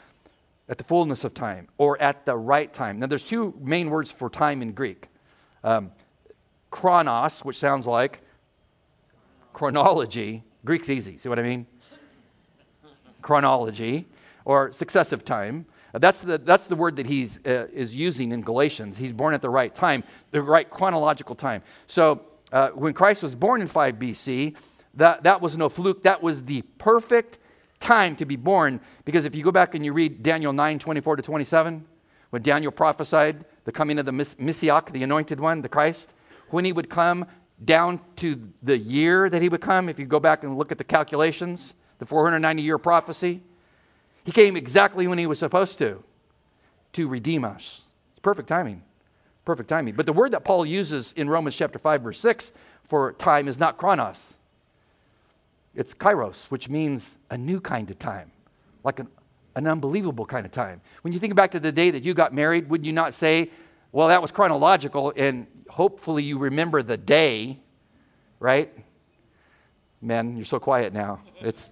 At 0.66 0.78
the 0.78 0.84
fullness 0.84 1.24
of 1.24 1.34
time, 1.34 1.68
or 1.76 2.00
at 2.00 2.24
the 2.24 2.38
right 2.38 2.72
time. 2.72 3.00
Now, 3.00 3.06
there's 3.06 3.22
two 3.22 3.52
main 3.60 3.90
words 3.90 4.10
for 4.10 4.30
time 4.30 4.62
in 4.62 4.72
Greek 4.72 5.08
um, 5.62 5.90
chronos, 6.74 7.44
which 7.44 7.56
sounds 7.56 7.86
like 7.86 8.20
chronology. 9.52 10.42
Greek's 10.64 10.90
easy. 10.90 11.16
See 11.18 11.28
what 11.28 11.38
I 11.38 11.42
mean? 11.42 11.66
chronology, 13.22 14.06
or 14.44 14.72
successive 14.72 15.24
time. 15.24 15.66
That's 15.94 16.20
the, 16.20 16.36
that's 16.36 16.66
the 16.66 16.74
word 16.76 16.96
that 16.96 17.06
he 17.06 17.28
uh, 17.46 17.66
is 17.72 17.94
using 17.94 18.32
in 18.32 18.42
Galatians. 18.42 18.98
He's 18.98 19.12
born 19.12 19.32
at 19.34 19.40
the 19.40 19.48
right 19.48 19.74
time, 19.74 20.02
the 20.32 20.42
right 20.42 20.68
chronological 20.68 21.36
time. 21.36 21.62
So 21.86 22.26
uh, 22.52 22.70
when 22.70 22.92
Christ 22.92 23.22
was 23.22 23.34
born 23.34 23.62
in 23.62 23.68
5 23.68 23.94
BC, 23.94 24.56
that, 24.94 25.22
that 25.22 25.40
was 25.40 25.56
no 25.56 25.68
fluke. 25.68 26.02
That 26.02 26.22
was 26.22 26.44
the 26.44 26.62
perfect 26.78 27.38
time 27.78 28.16
to 28.16 28.26
be 28.26 28.36
born. 28.36 28.80
Because 29.04 29.24
if 29.24 29.34
you 29.34 29.44
go 29.44 29.52
back 29.52 29.74
and 29.74 29.84
you 29.84 29.92
read 29.92 30.22
Daniel 30.22 30.52
9 30.52 30.80
24 30.80 31.16
to 31.16 31.22
27, 31.22 31.86
when 32.30 32.42
Daniel 32.42 32.72
prophesied 32.72 33.44
the 33.64 33.72
coming 33.72 33.98
of 33.98 34.06
the 34.06 34.12
Messiah, 34.12 34.82
the 34.90 35.02
anointed 35.02 35.38
one, 35.40 35.62
the 35.62 35.68
Christ, 35.68 36.10
when 36.54 36.64
he 36.64 36.72
would 36.72 36.88
come 36.88 37.26
down 37.64 38.00
to 38.16 38.40
the 38.62 38.78
year 38.78 39.28
that 39.28 39.42
he 39.42 39.48
would 39.48 39.60
come, 39.60 39.88
if 39.88 39.98
you 39.98 40.06
go 40.06 40.20
back 40.20 40.44
and 40.44 40.56
look 40.56 40.70
at 40.72 40.78
the 40.78 40.84
calculations, 40.84 41.74
the 41.98 42.06
490 42.06 42.62
year 42.62 42.78
prophecy, 42.78 43.42
he 44.24 44.32
came 44.32 44.56
exactly 44.56 45.06
when 45.06 45.18
he 45.18 45.26
was 45.26 45.38
supposed 45.38 45.78
to, 45.78 46.02
to 46.92 47.08
redeem 47.08 47.44
us. 47.44 47.82
It's 48.12 48.20
perfect 48.20 48.48
timing. 48.48 48.82
Perfect 49.44 49.68
timing. 49.68 49.94
But 49.94 50.06
the 50.06 50.12
word 50.12 50.30
that 50.30 50.44
Paul 50.44 50.64
uses 50.64 51.12
in 51.12 51.28
Romans 51.28 51.56
chapter 51.56 51.78
5, 51.78 52.02
verse 52.02 52.20
6 52.20 52.52
for 52.88 53.12
time 53.14 53.48
is 53.48 53.58
not 53.58 53.76
chronos. 53.76 54.34
It's 55.74 55.92
kairos, 55.92 56.44
which 56.46 56.68
means 56.68 57.16
a 57.30 57.36
new 57.36 57.60
kind 57.60 57.90
of 57.90 57.98
time, 57.98 58.30
like 58.84 59.00
an, 59.00 59.08
an 59.56 59.66
unbelievable 59.66 60.24
kind 60.24 60.46
of 60.46 60.52
time. 60.52 60.80
When 61.02 61.12
you 61.12 61.18
think 61.18 61.34
back 61.34 61.50
to 61.50 61.60
the 61.60 61.72
day 61.72 61.90
that 61.90 62.04
you 62.04 62.14
got 62.14 62.32
married, 62.32 62.70
would 62.70 62.86
you 62.86 62.92
not 62.92 63.12
say, 63.12 63.50
well, 63.90 64.08
that 64.08 64.22
was 64.22 64.30
chronological, 64.30 65.12
and 65.16 65.46
hopefully 65.68 66.22
you 66.22 66.38
remember 66.38 66.82
the 66.82 66.96
day, 66.96 67.60
right? 68.40 68.72
Men, 70.00 70.36
you're 70.36 70.44
so 70.44 70.58
quiet 70.58 70.92
now. 70.92 71.20
It's, 71.40 71.70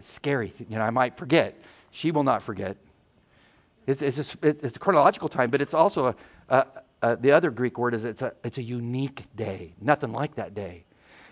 scary. 0.00 0.52
You 0.68 0.76
know, 0.76 0.82
I 0.82 0.90
might 0.90 1.16
forget. 1.16 1.58
She 1.92 2.10
will 2.10 2.22
not 2.22 2.42
forget. 2.42 2.76
It's, 3.86 4.02
it's, 4.02 4.16
just, 4.16 4.36
it's 4.42 4.76
a 4.76 4.78
chronological 4.78 5.30
time, 5.30 5.48
but 5.48 5.62
it's 5.62 5.72
also 5.72 6.08
a, 6.08 6.14
a, 6.50 6.66
uh, 7.00 7.14
the 7.14 7.32
other 7.32 7.50
Greek 7.50 7.78
word 7.78 7.94
is 7.94 8.04
it's 8.04 8.20
a, 8.20 8.34
it's 8.44 8.58
a 8.58 8.62
unique 8.62 9.24
day, 9.34 9.72
nothing 9.80 10.12
like 10.12 10.34
that 10.34 10.54
day. 10.54 10.84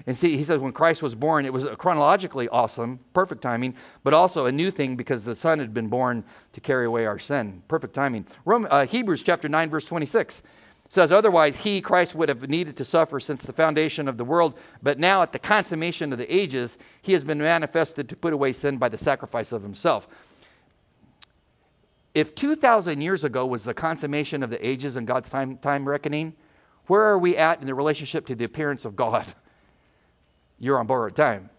And 0.06 0.16
see, 0.16 0.36
he 0.36 0.44
says 0.44 0.60
when 0.60 0.72
Christ 0.72 1.02
was 1.02 1.14
born, 1.14 1.44
it 1.46 1.52
was 1.52 1.66
chronologically 1.78 2.48
awesome, 2.48 3.00
perfect 3.12 3.42
timing, 3.42 3.74
but 4.04 4.14
also 4.14 4.46
a 4.46 4.52
new 4.52 4.70
thing 4.70 4.96
because 4.96 5.24
the 5.24 5.34
Son 5.34 5.58
had 5.58 5.74
been 5.74 5.88
born 5.88 6.24
to 6.52 6.60
carry 6.60 6.86
away 6.86 7.06
our 7.06 7.18
sin. 7.18 7.62
Perfect 7.68 7.94
timing. 7.94 8.26
Rome, 8.44 8.66
uh, 8.70 8.86
Hebrews 8.86 9.22
chapter 9.22 9.48
9, 9.48 9.70
verse 9.70 9.86
26 9.86 10.42
says, 10.88 11.10
Otherwise, 11.10 11.58
he, 11.58 11.80
Christ, 11.80 12.14
would 12.14 12.28
have 12.28 12.48
needed 12.48 12.76
to 12.76 12.84
suffer 12.84 13.18
since 13.20 13.42
the 13.42 13.52
foundation 13.52 14.08
of 14.08 14.16
the 14.16 14.24
world, 14.24 14.58
but 14.82 14.98
now 14.98 15.22
at 15.22 15.32
the 15.32 15.38
consummation 15.38 16.12
of 16.12 16.18
the 16.18 16.34
ages, 16.34 16.78
he 17.02 17.12
has 17.12 17.24
been 17.24 17.38
manifested 17.38 18.08
to 18.08 18.16
put 18.16 18.32
away 18.32 18.52
sin 18.52 18.78
by 18.78 18.88
the 18.88 18.98
sacrifice 18.98 19.52
of 19.52 19.62
himself. 19.62 20.08
If 22.14 22.34
2,000 22.34 23.00
years 23.00 23.24
ago 23.24 23.44
was 23.44 23.64
the 23.64 23.74
consummation 23.74 24.42
of 24.42 24.50
the 24.50 24.66
ages 24.66 24.96
and 24.96 25.06
God's 25.06 25.28
time, 25.28 25.58
time 25.58 25.86
reckoning, 25.86 26.34
where 26.86 27.02
are 27.02 27.18
we 27.18 27.36
at 27.36 27.60
in 27.60 27.66
the 27.66 27.74
relationship 27.74 28.26
to 28.26 28.34
the 28.34 28.44
appearance 28.44 28.84
of 28.84 28.96
God? 28.96 29.26
You're 30.58 30.78
on 30.78 30.86
borrowed 30.86 31.16
time. 31.16 31.50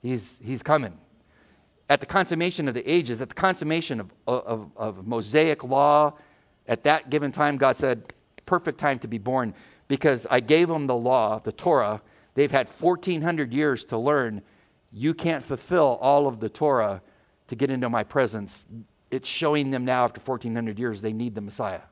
He's, 0.00 0.38
he's 0.42 0.62
coming. 0.62 0.96
At 1.90 2.00
the 2.00 2.06
consummation 2.06 2.68
of 2.68 2.74
the 2.74 2.90
ages, 2.90 3.20
at 3.20 3.28
the 3.28 3.34
consummation 3.34 4.00
of, 4.00 4.10
of, 4.26 4.70
of 4.76 5.06
Mosaic 5.06 5.62
law, 5.62 6.14
at 6.66 6.84
that 6.84 7.10
given 7.10 7.30
time, 7.30 7.58
God 7.58 7.76
said, 7.76 8.12
perfect 8.46 8.78
time 8.78 8.98
to 9.00 9.08
be 9.08 9.18
born 9.18 9.54
because 9.88 10.26
I 10.30 10.40
gave 10.40 10.68
them 10.68 10.86
the 10.86 10.96
law, 10.96 11.40
the 11.40 11.52
Torah. 11.52 12.00
They've 12.34 12.50
had 12.50 12.68
1,400 12.68 13.52
years 13.52 13.84
to 13.86 13.98
learn. 13.98 14.42
You 14.92 15.14
can't 15.14 15.44
fulfill 15.44 15.98
all 16.00 16.26
of 16.26 16.40
the 16.40 16.48
Torah 16.48 17.02
to 17.48 17.56
get 17.56 17.70
into 17.70 17.88
my 17.88 18.04
presence 18.04 18.66
it's 19.10 19.28
showing 19.28 19.70
them 19.70 19.84
now 19.84 20.04
after 20.04 20.20
1400 20.20 20.78
years 20.78 21.00
they 21.00 21.12
need 21.12 21.34
the 21.34 21.40
Messiah. 21.40 21.82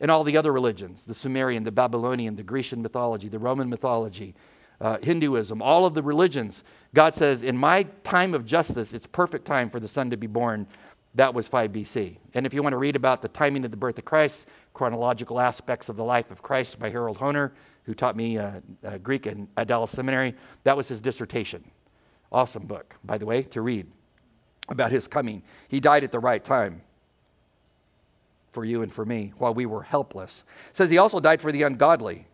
And 0.00 0.10
all 0.10 0.24
the 0.24 0.36
other 0.36 0.52
religions 0.52 1.04
the 1.04 1.14
Sumerian, 1.14 1.64
the 1.64 1.72
Babylonian, 1.72 2.36
the 2.36 2.42
Grecian 2.42 2.82
mythology, 2.82 3.28
the 3.28 3.38
Roman 3.38 3.68
mythology, 3.68 4.34
uh, 4.80 4.98
Hinduism, 5.02 5.62
all 5.62 5.86
of 5.86 5.94
the 5.94 6.02
religions, 6.02 6.64
God 6.92 7.14
says, 7.14 7.42
in 7.42 7.56
my 7.56 7.84
time 8.02 8.34
of 8.34 8.44
justice, 8.44 8.92
it's 8.92 9.06
perfect 9.06 9.44
time 9.44 9.70
for 9.70 9.78
the 9.78 9.86
Son 9.86 10.10
to 10.10 10.16
be 10.16 10.26
born. 10.26 10.66
That 11.14 11.34
was 11.34 11.46
5 11.46 11.72
BC. 11.72 12.16
And 12.34 12.46
if 12.46 12.54
you 12.54 12.62
want 12.62 12.72
to 12.72 12.78
read 12.78 12.96
about 12.96 13.20
the 13.20 13.28
timing 13.28 13.64
of 13.64 13.70
the 13.70 13.76
birth 13.76 13.98
of 13.98 14.04
Christ, 14.04 14.46
chronological 14.72 15.38
aspects 15.38 15.88
of 15.88 15.96
the 15.96 16.04
life 16.04 16.30
of 16.30 16.42
Christ 16.42 16.78
by 16.78 16.88
Harold 16.88 17.18
Hoehner, 17.18 17.52
who 17.84 17.94
taught 17.94 18.16
me 18.16 18.38
uh, 18.38 18.60
uh, 18.84 18.98
Greek 18.98 19.26
in, 19.26 19.48
at 19.56 19.68
Dallas 19.68 19.90
Seminary, 19.90 20.34
that 20.64 20.76
was 20.76 20.88
his 20.88 21.00
dissertation. 21.00 21.62
Awesome 22.30 22.66
book, 22.66 22.94
by 23.04 23.18
the 23.18 23.26
way, 23.26 23.42
to 23.42 23.60
read 23.60 23.86
about 24.68 24.90
his 24.90 25.06
coming. 25.06 25.42
He 25.68 25.80
died 25.80 26.04
at 26.04 26.12
the 26.12 26.20
right 26.20 26.42
time 26.42 26.80
for 28.52 28.64
you 28.64 28.82
and 28.82 28.92
for 28.92 29.04
me 29.04 29.32
while 29.38 29.52
we 29.52 29.66
were 29.66 29.82
helpless. 29.82 30.44
It 30.70 30.76
says 30.76 30.90
he 30.90 30.98
also 30.98 31.20
died 31.20 31.40
for 31.40 31.52
the 31.52 31.62
ungodly, 31.62 32.26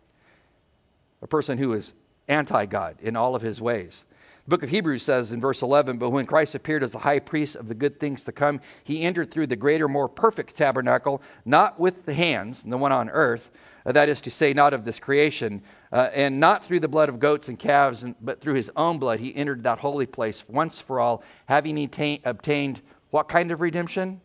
a 1.21 1.27
person 1.27 1.57
who 1.57 1.73
is 1.73 1.93
anti 2.29 2.65
God 2.65 2.97
in 3.01 3.15
all 3.15 3.35
of 3.35 3.41
his 3.41 3.59
ways. 3.59 4.05
The 4.49 4.55
book 4.55 4.63
of 4.63 4.71
Hebrews 4.71 5.03
says 5.03 5.31
in 5.31 5.39
verse 5.39 5.61
11, 5.61 5.99
But 5.99 6.09
when 6.09 6.25
Christ 6.25 6.55
appeared 6.55 6.81
as 6.81 6.93
the 6.93 6.97
high 6.97 7.19
priest 7.19 7.55
of 7.55 7.67
the 7.67 7.75
good 7.75 7.99
things 7.99 8.23
to 8.23 8.31
come, 8.31 8.61
he 8.83 9.03
entered 9.03 9.29
through 9.29 9.45
the 9.45 9.55
greater, 9.55 9.87
more 9.87 10.09
perfect 10.09 10.55
tabernacle, 10.55 11.21
not 11.45 11.79
with 11.79 12.07
the 12.07 12.15
hands, 12.15 12.63
the 12.63 12.75
one 12.75 12.91
on 12.91 13.11
earth, 13.11 13.51
uh, 13.85 13.91
that 13.91 14.09
is 14.09 14.21
to 14.21 14.31
say, 14.31 14.51
not 14.51 14.73
of 14.73 14.85
this 14.85 14.97
creation, 14.97 15.61
uh, 15.91 16.09
and 16.15 16.39
not 16.39 16.65
through 16.65 16.79
the 16.79 16.87
blood 16.87 17.09
of 17.09 17.19
goats 17.19 17.47
and 17.47 17.59
calves, 17.59 18.01
and, 18.01 18.15
but 18.21 18.41
through 18.41 18.55
his 18.55 18.71
own 18.75 18.97
blood, 18.97 19.19
he 19.19 19.35
entered 19.35 19.61
that 19.61 19.77
holy 19.77 20.07
place 20.07 20.43
once 20.47 20.81
for 20.81 20.99
all, 20.99 21.23
having 21.45 21.87
obtained 22.25 22.81
what 23.11 23.27
kind 23.27 23.51
of 23.51 23.61
redemption? 23.61 24.19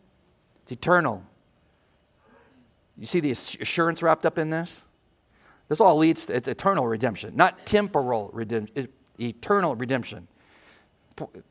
It's 0.63 0.71
eternal. 0.71 1.21
You 2.97 3.05
see 3.05 3.19
the 3.19 3.29
assurance 3.29 4.01
wrapped 4.01 4.25
up 4.25 4.39
in 4.39 4.49
this? 4.49 4.81
This 5.69 5.79
all 5.79 5.97
leads 5.97 6.25
to 6.25 6.33
eternal 6.33 6.87
redemption, 6.87 7.35
not 7.35 7.67
temporal 7.67 8.31
redemption, 8.33 8.87
eternal 9.19 9.75
redemption. 9.75 10.27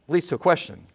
leads 0.09 0.27
to 0.29 0.35
a 0.35 0.39
question. 0.39 0.87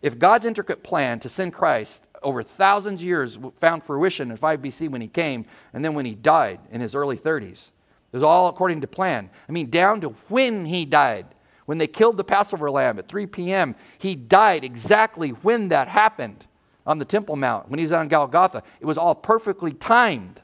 If 0.00 0.18
God's 0.18 0.44
intricate 0.44 0.82
plan 0.82 1.20
to 1.20 1.28
send 1.28 1.52
Christ 1.52 2.02
over 2.22 2.42
thousands 2.42 3.00
of 3.00 3.06
years 3.06 3.38
found 3.60 3.84
fruition 3.84 4.30
in 4.30 4.36
5 4.36 4.60
BC 4.60 4.88
when 4.90 5.00
he 5.00 5.08
came, 5.08 5.44
and 5.72 5.84
then 5.84 5.94
when 5.94 6.06
he 6.06 6.14
died 6.14 6.60
in 6.70 6.80
his 6.80 6.94
early 6.94 7.16
30s. 7.16 7.70
It 8.12 8.16
was 8.16 8.22
all 8.22 8.48
according 8.48 8.80
to 8.82 8.86
plan. 8.86 9.30
I 9.48 9.52
mean, 9.52 9.70
down 9.70 10.00
to 10.02 10.10
when 10.28 10.66
he 10.66 10.84
died. 10.84 11.26
When 11.64 11.78
they 11.78 11.86
killed 11.86 12.16
the 12.16 12.24
Passover 12.24 12.70
lamb 12.70 12.98
at 12.98 13.08
3 13.08 13.26
p.m., 13.26 13.74
he 13.98 14.14
died 14.14 14.64
exactly 14.64 15.30
when 15.30 15.68
that 15.68 15.88
happened 15.88 16.46
on 16.86 16.98
the 16.98 17.04
Temple 17.04 17.36
Mount, 17.36 17.68
when 17.68 17.78
he 17.78 17.84
was 17.84 17.92
on 17.92 18.08
Golgotha. 18.08 18.62
It 18.80 18.86
was 18.86 18.98
all 18.98 19.14
perfectly 19.14 19.72
timed 19.72 20.40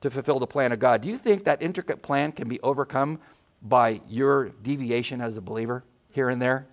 to 0.00 0.10
fulfill 0.10 0.38
the 0.38 0.46
plan 0.46 0.72
of 0.72 0.78
God. 0.78 1.02
Do 1.02 1.08
you 1.08 1.18
think 1.18 1.44
that 1.44 1.60
intricate 1.60 2.00
plan 2.00 2.32
can 2.32 2.48
be 2.48 2.60
overcome 2.60 3.18
by 3.62 4.00
your 4.08 4.50
deviation 4.62 5.20
as 5.20 5.36
a 5.36 5.40
believer 5.40 5.84
here 6.10 6.28
and 6.28 6.40
there? 6.40 6.66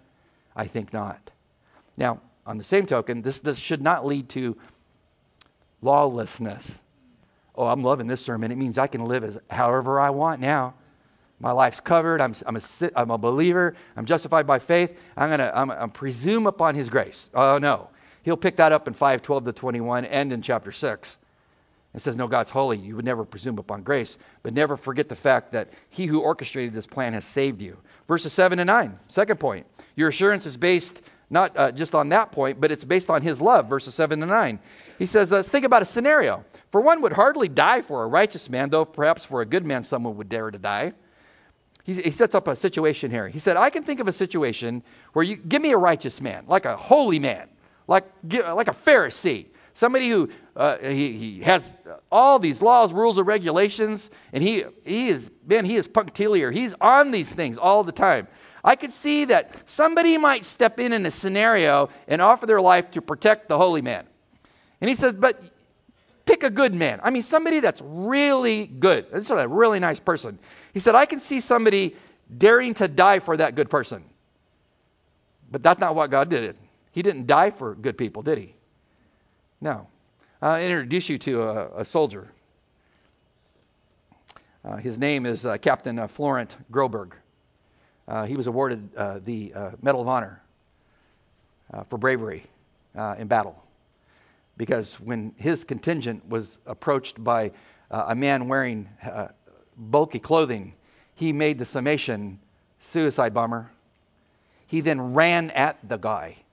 I 0.55 0.67
think 0.67 0.93
not. 0.93 1.31
Now, 1.97 2.19
on 2.45 2.57
the 2.57 2.63
same 2.63 2.85
token, 2.85 3.21
this, 3.21 3.39
this 3.39 3.57
should 3.57 3.81
not 3.81 4.05
lead 4.05 4.29
to 4.29 4.57
lawlessness. 5.81 6.79
Oh, 7.55 7.67
I'm 7.67 7.83
loving 7.83 8.07
this 8.07 8.21
sermon. 8.21 8.51
It 8.51 8.57
means 8.57 8.77
I 8.77 8.87
can 8.87 9.05
live 9.05 9.23
as 9.23 9.37
however 9.49 9.99
I 9.99 10.09
want 10.09 10.41
now. 10.41 10.73
My 11.39 11.51
life's 11.51 11.79
covered. 11.79 12.21
I'm, 12.21 12.33
I'm, 12.45 12.55
a, 12.55 12.61
I'm 12.95 13.11
a 13.11 13.17
believer. 13.17 13.75
I'm 13.97 14.05
justified 14.05 14.47
by 14.47 14.59
faith. 14.59 14.97
I'm 15.17 15.29
going 15.29 15.39
to 15.39 15.57
I'm, 15.57 15.69
I'm 15.71 15.89
presume 15.89 16.47
upon 16.47 16.75
his 16.75 16.89
grace. 16.89 17.29
Oh, 17.33 17.57
no. 17.57 17.89
He'll 18.23 18.37
pick 18.37 18.55
that 18.57 18.71
up 18.71 18.87
in 18.87 18.93
5 18.93 19.21
12 19.21 19.45
to 19.45 19.51
21 19.51 20.05
and 20.05 20.31
in 20.31 20.41
chapter 20.41 20.71
6. 20.71 21.17
It 21.93 22.01
says, 22.01 22.15
No, 22.15 22.27
God's 22.27 22.49
holy. 22.49 22.77
You 22.77 22.95
would 22.95 23.05
never 23.05 23.23
presume 23.23 23.57
upon 23.59 23.83
grace, 23.83 24.17
but 24.41 24.53
never 24.53 24.75
forget 24.75 25.09
the 25.09 25.15
fact 25.15 25.51
that 25.51 25.69
he 25.89 26.05
who 26.05 26.19
orchestrated 26.21 26.73
this 26.73 26.87
plan 26.87 27.13
has 27.13 27.25
saved 27.25 27.61
you. 27.61 27.77
Verses 28.07 28.33
7 28.33 28.59
and 28.59 28.67
9, 28.67 28.99
second 29.07 29.39
point. 29.39 29.65
Your 29.95 30.09
assurance 30.09 30.45
is 30.45 30.57
based 30.57 31.01
not 31.29 31.57
uh, 31.57 31.71
just 31.71 31.95
on 31.95 32.09
that 32.09 32.31
point, 32.31 32.61
but 32.61 32.71
it's 32.71 32.83
based 32.83 33.09
on 33.09 33.21
his 33.21 33.41
love, 33.41 33.67
verses 33.67 33.95
7 33.95 34.21
and 34.21 34.29
9. 34.29 34.59
He 34.99 35.05
says, 35.05 35.31
Let's 35.31 35.49
think 35.49 35.65
about 35.65 35.81
a 35.81 35.85
scenario. 35.85 36.45
For 36.71 36.81
one 36.81 37.01
would 37.01 37.13
hardly 37.13 37.47
die 37.47 37.81
for 37.81 38.03
a 38.03 38.07
righteous 38.07 38.49
man, 38.49 38.69
though 38.69 38.85
perhaps 38.85 39.25
for 39.25 39.41
a 39.41 39.45
good 39.45 39.65
man 39.65 39.83
someone 39.83 40.15
would 40.17 40.29
dare 40.29 40.51
to 40.51 40.57
die. 40.57 40.93
He, 41.83 42.01
he 42.01 42.11
sets 42.11 42.33
up 42.33 42.47
a 42.47 42.55
situation 42.55 43.11
here. 43.11 43.27
He 43.27 43.39
said, 43.39 43.57
I 43.57 43.69
can 43.69 43.83
think 43.83 43.99
of 43.99 44.07
a 44.07 44.11
situation 44.11 44.83
where 45.13 45.23
you 45.23 45.35
give 45.35 45.61
me 45.61 45.71
a 45.71 45.77
righteous 45.77 46.21
man, 46.21 46.45
like 46.47 46.65
a 46.65 46.77
holy 46.77 47.19
man, 47.19 47.49
like, 47.87 48.05
like 48.23 48.67
a 48.67 48.73
Pharisee 48.73 49.47
Somebody 49.73 50.09
who 50.09 50.29
uh, 50.55 50.77
he, 50.77 51.13
he 51.13 51.41
has 51.41 51.73
all 52.11 52.37
these 52.37 52.61
laws, 52.61 52.93
rules, 52.93 53.17
and 53.17 53.25
regulations, 53.25 54.11
and 54.31 54.43
he, 54.43 54.63
he 54.85 55.09
is, 55.09 55.31
man, 55.47 55.65
he 55.65 55.75
is 55.75 55.87
punctiliar. 55.87 56.51
He's 56.51 56.75
on 56.79 57.11
these 57.11 57.31
things 57.31 57.57
all 57.57 57.83
the 57.83 57.91
time. 57.91 58.27
I 58.63 58.75
could 58.75 58.93
see 58.93 59.25
that 59.25 59.51
somebody 59.65 60.17
might 60.17 60.45
step 60.45 60.79
in 60.79 60.93
in 60.93 61.05
a 61.05 61.11
scenario 61.11 61.89
and 62.07 62.21
offer 62.21 62.45
their 62.45 62.61
life 62.61 62.91
to 62.91 63.01
protect 63.01 63.49
the 63.49 63.57
holy 63.57 63.81
man. 63.81 64.05
And 64.79 64.89
he 64.89 64.95
says, 64.95 65.13
but 65.13 65.41
pick 66.25 66.43
a 66.43 66.49
good 66.49 66.73
man. 66.73 66.99
I 67.03 67.09
mean, 67.09 67.23
somebody 67.23 67.59
that's 67.59 67.81
really 67.83 68.67
good. 68.67 69.11
This 69.11 69.25
is 69.25 69.31
a 69.31 69.47
really 69.47 69.79
nice 69.79 69.99
person. 69.99 70.39
He 70.73 70.79
said, 70.79 70.95
I 70.95 71.05
can 71.05 71.19
see 71.19 71.39
somebody 71.39 71.95
daring 72.37 72.73
to 72.75 72.87
die 72.87 73.19
for 73.19 73.35
that 73.37 73.55
good 73.55 73.69
person. 73.69 74.03
But 75.51 75.61
that's 75.63 75.79
not 75.79 75.95
what 75.95 76.09
God 76.09 76.29
did. 76.29 76.55
He 76.91 77.01
didn't 77.01 77.27
die 77.27 77.49
for 77.49 77.75
good 77.75 77.97
people, 77.97 78.21
did 78.21 78.37
he? 78.37 78.55
No. 79.63 79.87
I'll 80.41 80.61
introduce 80.61 81.07
you 81.07 81.17
to 81.19 81.41
a, 81.43 81.79
a 81.79 81.85
soldier. 81.85 82.27
Uh, 84.65 84.75
his 84.75 84.97
name 84.97 85.25
is 85.25 85.45
uh, 85.45 85.55
Captain 85.55 85.97
uh, 85.97 86.07
Florent 86.07 86.57
Groberg. 86.69 87.13
Uh, 88.05 88.25
he 88.25 88.35
was 88.35 88.47
awarded 88.47 88.93
uh, 88.97 89.19
the 89.23 89.53
uh, 89.53 89.71
Medal 89.81 90.01
of 90.01 90.09
Honor 90.09 90.41
for 91.87 91.97
bravery 91.97 92.43
in 93.17 93.27
battle 93.27 93.63
because 94.57 94.99
when 94.99 95.33
his 95.37 95.63
contingent 95.63 96.27
was 96.27 96.59
approached 96.67 97.23
by 97.23 97.51
a 97.89 98.13
man 98.13 98.49
wearing 98.49 98.89
bulky 99.77 100.19
clothing, 100.19 100.73
he 101.15 101.33
made 101.33 101.57
the 101.57 101.65
summation 101.65 102.37
suicide 102.79 103.33
bomber. 103.33 103.71
He 104.67 104.81
then 104.81 105.13
ran 105.13 105.49
at 105.51 105.77
the 105.87 105.97
guy, 105.97 106.43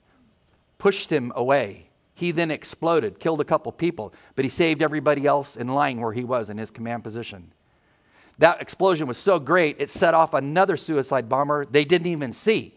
pushed 0.78 1.10
him 1.10 1.32
away, 1.34 1.89
he 2.20 2.32
then 2.32 2.50
exploded, 2.50 3.18
killed 3.18 3.40
a 3.40 3.44
couple 3.44 3.72
people, 3.72 4.12
but 4.34 4.44
he 4.44 4.50
saved 4.50 4.82
everybody 4.82 5.26
else 5.26 5.56
in 5.56 5.68
line 5.68 6.02
where 6.02 6.12
he 6.12 6.22
was 6.22 6.50
in 6.50 6.58
his 6.58 6.70
command 6.70 7.02
position. 7.02 7.50
That 8.36 8.60
explosion 8.60 9.06
was 9.06 9.16
so 9.16 9.38
great, 9.38 9.76
it 9.78 9.88
set 9.88 10.12
off 10.12 10.34
another 10.34 10.76
suicide 10.76 11.30
bomber 11.30 11.64
they 11.64 11.86
didn't 11.86 12.08
even 12.08 12.34
see. 12.34 12.74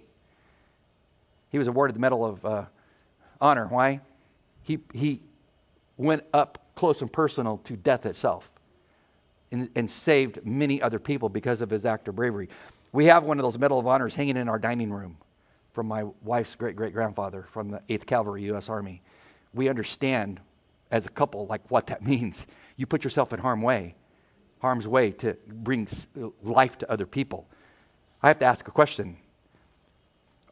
He 1.51 1.57
was 1.57 1.67
awarded 1.67 1.93
the 1.93 1.99
Medal 1.99 2.25
of 2.25 2.45
uh, 2.45 2.65
Honor. 3.41 3.67
Why? 3.67 3.99
He, 4.61 4.79
he 4.93 5.19
went 5.97 6.23
up 6.33 6.59
close 6.75 7.01
and 7.01 7.11
personal 7.11 7.57
to 7.65 7.75
death 7.75 8.05
itself 8.05 8.49
and, 9.51 9.69
and 9.75 9.91
saved 9.91 10.45
many 10.45 10.81
other 10.81 10.99
people 10.99 11.27
because 11.27 11.59
of 11.59 11.69
his 11.69 11.85
act 11.85 12.07
of 12.07 12.15
bravery. 12.15 12.47
We 12.93 13.07
have 13.07 13.25
one 13.25 13.39
of 13.39 13.43
those 13.43 13.59
Medal 13.59 13.77
of 13.77 13.87
Honors 13.87 14.15
hanging 14.15 14.37
in 14.37 14.47
our 14.47 14.57
dining 14.57 14.93
room 14.93 15.17
from 15.73 15.87
my 15.87 16.05
wife's 16.21 16.55
great 16.55 16.77
great 16.77 16.93
grandfather 16.93 17.45
from 17.51 17.71
the 17.71 17.81
8th 17.89 18.05
Cavalry 18.05 18.43
U.S. 18.43 18.69
Army 18.69 19.01
we 19.53 19.69
understand 19.69 20.39
as 20.91 21.05
a 21.05 21.09
couple 21.09 21.45
like 21.47 21.69
what 21.69 21.87
that 21.87 22.05
means. 22.05 22.45
You 22.75 22.85
put 22.85 23.03
yourself 23.03 23.33
in 23.33 23.39
harm 23.39 23.61
way, 23.61 23.95
harm's 24.59 24.87
way 24.87 25.11
to 25.11 25.37
bring 25.47 25.87
life 26.41 26.77
to 26.79 26.91
other 26.91 27.05
people. 27.05 27.47
I 28.21 28.27
have 28.27 28.39
to 28.39 28.45
ask 28.45 28.67
a 28.67 28.71
question. 28.71 29.17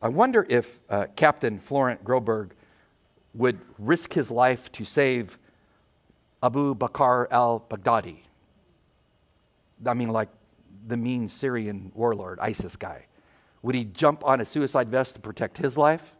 I 0.01 0.09
wonder 0.09 0.45
if 0.49 0.79
uh, 0.89 1.05
Captain 1.15 1.59
Florent 1.59 2.03
Groberg 2.03 2.51
would 3.33 3.59
risk 3.77 4.13
his 4.13 4.29
life 4.31 4.71
to 4.73 4.83
save 4.83 5.37
Abu 6.43 6.75
Bakr 6.75 7.27
al 7.31 7.65
Baghdadi. 7.69 8.17
I 9.85 9.93
mean, 9.93 10.09
like 10.09 10.29
the 10.87 10.97
mean 10.97 11.29
Syrian 11.29 11.91
warlord, 11.93 12.39
ISIS 12.39 12.75
guy. 12.75 13.05
Would 13.61 13.75
he 13.75 13.85
jump 13.85 14.25
on 14.25 14.41
a 14.41 14.45
suicide 14.45 14.89
vest 14.89 15.15
to 15.15 15.21
protect 15.21 15.59
his 15.59 15.77
life? 15.77 16.13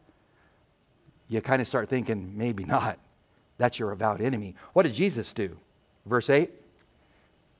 You 1.32 1.40
kind 1.40 1.62
of 1.62 1.68
start 1.68 1.88
thinking, 1.88 2.38
maybe 2.38 2.66
not. 2.66 3.00
That's 3.58 3.80
your 3.80 3.92
avowed 3.92 4.20
enemy. 4.20 4.54
What 4.74 4.84
did 4.84 4.94
Jesus 4.94 5.32
do? 5.32 5.58
Verse 6.06 6.30
8. 6.30 6.52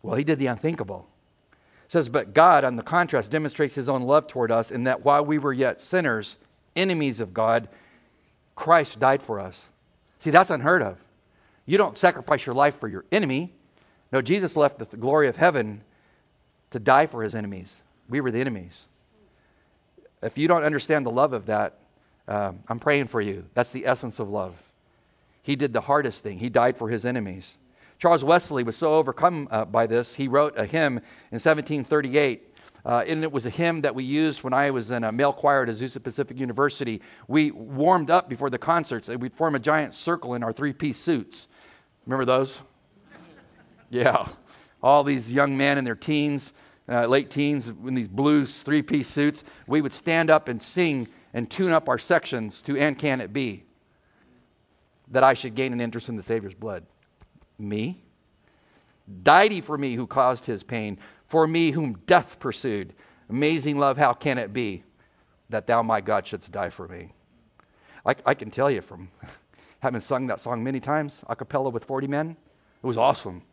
Well, 0.04 0.16
he 0.16 0.26
did 0.26 0.40
the 0.40 0.48
unthinkable. 0.48 1.08
It 1.86 1.92
says, 1.94 2.10
But 2.10 2.34
God, 2.34 2.66
on 2.66 2.76
the 2.76 2.84
contrast, 2.84 3.32
demonstrates 3.32 3.76
his 3.76 3.88
own 3.88 4.02
love 4.02 4.28
toward 4.28 4.52
us 4.52 4.72
in 4.72 4.84
that 4.84 5.06
while 5.06 5.24
we 5.24 5.38
were 5.38 5.54
yet 5.54 5.80
sinners, 5.80 6.36
enemies 6.76 7.22
of 7.22 7.34
God, 7.34 7.70
Christ 8.56 9.00
died 9.00 9.24
for 9.24 9.40
us. 9.40 9.64
See, 10.20 10.32
that's 10.32 10.50
unheard 10.50 10.82
of. 10.82 10.98
You 11.66 11.78
don't 11.78 11.98
sacrifice 11.98 12.46
your 12.46 12.56
life 12.56 12.78
for 12.78 12.90
your 12.90 13.06
enemy. 13.10 13.54
No, 14.12 14.22
Jesus 14.22 14.58
left 14.58 14.80
the 14.80 14.98
glory 14.98 15.30
of 15.30 15.38
heaven 15.38 15.82
to 16.72 16.80
die 16.80 17.06
for 17.06 17.24
his 17.24 17.36
enemies. 17.36 17.82
We 18.10 18.20
were 18.20 18.32
the 18.32 18.42
enemies. 18.42 18.86
If 20.22 20.38
you 20.38 20.50
don't 20.50 20.64
understand 20.64 21.06
the 21.06 21.12
love 21.12 21.32
of 21.32 21.46
that, 21.46 21.78
um, 22.32 22.64
I'm 22.70 22.80
praying 22.80 23.08
for 23.08 23.20
you. 23.20 23.46
That's 23.56 23.72
the 23.72 23.86
essence 23.86 24.18
of 24.18 24.30
love. 24.30 24.56
He 25.42 25.58
did 25.58 25.74
the 25.74 25.82
hardest 25.82 26.24
thing, 26.24 26.40
he 26.40 26.50
died 26.50 26.78
for 26.78 26.88
his 26.88 27.06
enemies. 27.06 27.58
Charles 28.00 28.24
Wesley 28.24 28.64
was 28.64 28.78
so 28.78 28.94
overcome 28.94 29.50
uh, 29.52 29.66
by 29.66 29.86
this, 29.86 30.16
he 30.16 30.30
wrote 30.30 30.58
a 30.58 30.66
hymn 30.66 30.98
in 30.98 31.40
1738. 31.40 32.48
Uh, 32.84 33.04
and 33.06 33.24
it 33.24 33.32
was 33.32 33.46
a 33.46 33.50
hymn 33.50 33.82
that 33.82 33.94
we 33.94 34.04
used 34.04 34.44
when 34.44 34.54
I 34.54 34.72
was 34.72 34.90
in 34.90 35.04
a 35.04 35.12
male 35.12 35.34
choir 35.34 35.64
at 35.64 35.70
Azusa 35.70 36.02
Pacific 36.02 36.40
University. 36.40 37.02
We 37.28 37.52
warmed 37.52 38.10
up 38.10 38.28
before 38.28 38.50
the 38.50 38.58
concerts. 38.58 39.08
We'd 39.08 39.34
form 39.34 39.54
a 39.54 39.60
giant 39.60 39.94
circle 39.94 40.34
in 40.34 40.42
our 40.42 40.52
three 40.52 40.74
piece 40.74 40.98
suits. 40.98 41.48
Remember 42.08 42.26
those? 42.26 42.60
yeah. 43.92 44.26
All 44.82 45.04
these 45.04 45.32
young 45.32 45.56
men 45.56 45.78
in 45.78 45.84
their 45.84 45.96
teens, 45.96 46.54
uh, 46.90 47.06
late 47.06 47.30
teens, 47.30 47.68
in 47.68 47.94
these 47.94 48.08
blues 48.08 48.64
three 48.64 48.82
piece 48.82 49.10
suits. 49.10 49.44
We 49.68 49.82
would 49.82 49.94
stand 49.94 50.32
up 50.32 50.48
and 50.48 50.64
sing 50.64 51.08
and 51.34 51.50
tune 51.50 51.72
up 51.72 51.88
our 51.88 51.98
sections 51.98 52.62
to 52.64 52.78
and 52.78 52.98
can 52.98 53.22
it 53.22 53.32
be 53.32 53.64
that 55.10 55.24
I 55.24 55.34
should 55.34 55.56
gain 55.56 55.74
an 55.74 55.82
interest 55.82 56.10
in 56.10 56.16
the 56.16 56.24
Savior's 56.24 56.54
blood? 56.54 56.86
Me? 57.58 58.02
Died 59.24 59.52
he 59.52 59.62
for 59.62 59.78
me 59.78 59.96
who 59.96 60.08
caused 60.08 60.46
his 60.46 60.64
pain, 60.64 60.98
for 61.28 61.48
me 61.48 61.72
whom 61.72 61.98
death 62.06 62.40
pursued. 62.40 62.94
Amazing 63.30 63.78
love, 63.78 63.98
how 63.98 64.14
can 64.14 64.38
it 64.38 64.54
be 64.54 64.84
that 65.50 65.68
thou, 65.68 65.82
my 65.82 66.02
God, 66.02 66.26
shouldst 66.26 66.52
die 66.52 66.70
for 66.70 66.88
me? 66.88 67.12
I, 68.06 68.16
I 68.26 68.34
can 68.34 68.52
tell 68.52 68.72
you 68.72 68.82
from 68.82 69.10
having 69.80 70.02
sung 70.02 70.28
that 70.28 70.40
song 70.40 70.64
many 70.64 70.80
times, 70.80 71.22
a 71.28 71.36
cappella 71.36 71.70
with 71.70 71.86
40 71.86 72.08
men, 72.08 72.38
it 72.84 72.88
was 72.88 72.98
awesome. 72.98 73.44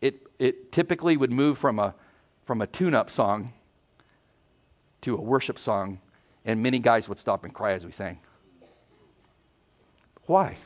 It, 0.00 0.26
it 0.38 0.72
typically 0.72 1.16
would 1.16 1.32
move 1.32 1.58
from 1.58 1.78
a, 1.78 1.94
from 2.44 2.62
a 2.62 2.66
tune 2.66 2.94
up 2.94 3.10
song 3.10 3.52
to 5.00 5.16
a 5.16 5.20
worship 5.20 5.58
song 5.58 6.00
and 6.44 6.62
many 6.62 6.78
guys 6.78 7.08
would 7.08 7.18
stop 7.18 7.44
and 7.44 7.52
cry 7.52 7.72
as 7.72 7.84
we 7.84 7.92
sang. 7.92 8.18
Why? 10.26 10.56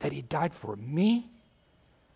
That 0.00 0.12
he 0.12 0.22
died 0.22 0.54
for 0.54 0.76
me? 0.76 1.30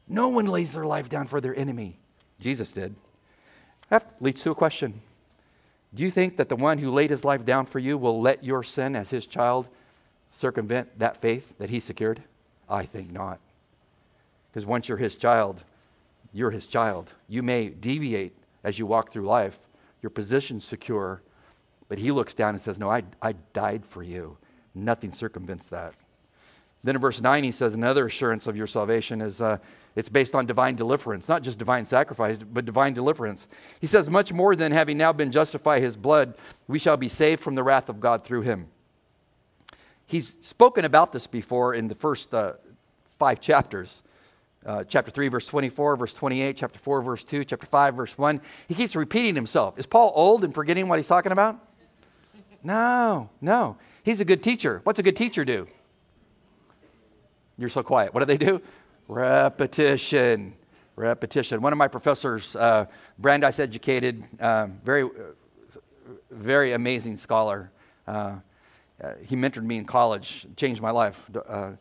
No 0.07 0.29
one 0.29 0.47
lays 0.47 0.73
their 0.73 0.85
life 0.85 1.09
down 1.09 1.27
for 1.27 1.41
their 1.41 1.57
enemy. 1.57 1.99
Jesus 2.41 2.73
did. 2.73 2.95
That 3.89 4.15
leads 4.21 4.43
to 4.43 4.51
a 4.51 4.55
question. 4.55 5.01
Do 5.95 6.03
you 6.03 6.11
think 6.11 6.37
that 6.37 6.49
the 6.49 6.57
one 6.57 6.79
who 6.79 6.91
laid 6.91 7.11
his 7.11 7.25
life 7.25 7.45
down 7.45 7.67
for 7.67 7.79
you 7.79 7.97
will 7.97 8.21
let 8.21 8.45
your 8.45 8.63
sin 8.63 8.97
as 8.97 9.11
his 9.11 9.27
child 9.27 9.69
circumvent 10.33 10.99
that 10.99 11.21
faith 11.21 11.55
that 11.59 11.71
he 11.71 11.81
secured? 11.81 12.23
I 12.69 12.85
think 12.85 13.13
not. 13.13 13.39
Because 14.51 14.67
once 14.67 14.89
you're 14.89 14.99
his 14.99 15.15
child, 15.15 15.63
you're 16.33 16.51
his 16.51 16.67
child. 16.67 17.13
You 17.29 17.43
may 17.43 17.69
deviate 17.69 18.37
as 18.65 18.79
you 18.79 18.87
walk 18.87 19.13
through 19.13 19.27
life. 19.27 19.59
Your 20.03 20.11
position's 20.11 20.65
secure, 20.65 21.23
but 21.89 21.99
he 21.99 22.11
looks 22.11 22.35
down 22.35 22.55
and 22.55 22.63
says, 22.63 22.79
No, 22.79 22.91
I, 22.91 23.03
I 23.21 23.33
died 23.53 23.85
for 23.85 24.03
you. 24.03 24.37
Nothing 24.75 25.13
circumvents 25.13 25.69
that. 25.69 25.95
Then 26.83 26.97
in 26.97 27.01
verse 27.01 27.21
9, 27.21 27.45
he 27.45 27.51
says, 27.51 27.75
Another 27.75 28.07
assurance 28.07 28.47
of 28.47 28.57
your 28.57 28.67
salvation 28.67 29.21
is 29.21 29.41
uh, 29.41 29.59
it's 29.97 30.09
based 30.09 30.35
on 30.35 30.45
divine 30.45 30.75
deliverance, 30.75 31.29
not 31.29 31.43
just 31.43 31.57
divine 31.57 31.87
sacrifice, 31.87 32.39
but 32.39 32.65
divine 32.65 32.95
deliverance. 32.95 33.47
He 33.81 33.87
says, 33.87 34.11
Much 34.11 34.33
more 34.33 34.57
than 34.57 34.73
having 34.73 34.99
now 34.99 35.13
been 35.13 35.31
justified 35.31 35.83
his 35.83 35.97
blood, 35.97 36.35
we 36.69 36.79
shall 36.79 36.97
be 36.97 37.09
saved 37.09 37.43
from 37.43 37.55
the 37.55 37.63
wrath 37.63 37.89
of 37.89 38.01
God 38.01 38.25
through 38.25 38.43
him. 38.43 38.69
He's 40.07 40.35
spoken 40.41 40.85
about 40.85 41.13
this 41.13 41.27
before 41.27 41.75
in 41.75 41.89
the 41.89 41.95
first 41.95 42.35
uh, 42.35 42.55
five 43.19 43.41
chapters. 43.41 44.03
uh, 44.67 44.85
chapter 44.85 45.11
3, 45.11 45.29
verse 45.29 45.47
24, 45.47 45.97
verse 45.97 46.15
28, 46.15 46.57
chapter 46.57 46.79
4, 46.79 47.03
verse 47.03 47.25
2, 47.25 47.45
chapter 47.45 47.67
5, 47.67 47.95
verse 47.95 48.19
1. 48.19 48.41
He 48.69 48.75
keeps 48.75 48.97
repeating 48.97 49.35
himself. 49.35 49.79
Is 49.79 49.87
Paul 49.87 50.13
old 50.15 50.45
and 50.45 50.55
forgetting 50.55 50.89
what 50.89 50.99
he's 50.99 51.07
talking 51.07 51.33
about? 51.33 51.59
No, 52.65 53.29
no. 53.43 53.77
He's 54.03 54.21
a 54.21 54.25
good 54.25 54.43
teacher. 54.43 54.81
What's 54.85 54.99
a 54.99 55.03
good 55.03 55.17
teacher 55.17 55.45
do? 55.45 55.69
You're 57.59 57.69
so 57.69 57.83
quiet. 57.83 58.15
What 58.15 58.21
do 58.21 58.27
they 58.27 58.39
do? 58.39 58.61
Repetition. 59.07 60.55
Repetition. 60.97 61.61
One 61.61 61.73
of 61.73 61.79
my 61.79 61.89
professors, 61.89 62.57
uh, 62.57 62.87
Brandeis 63.19 63.59
educated, 63.59 64.25
um, 64.41 64.81
very, 64.83 65.09
very 66.31 66.73
amazing 66.73 67.19
scholar. 67.19 67.71
Uh, 68.07 68.37
uh, 69.03 69.13
he 69.27 69.37
mentored 69.37 69.65
me 69.65 69.77
in 69.77 69.85
college, 69.85 70.47
changed 70.57 70.81
my 70.81 70.91
life. 70.91 71.21
Uh, 71.47 71.73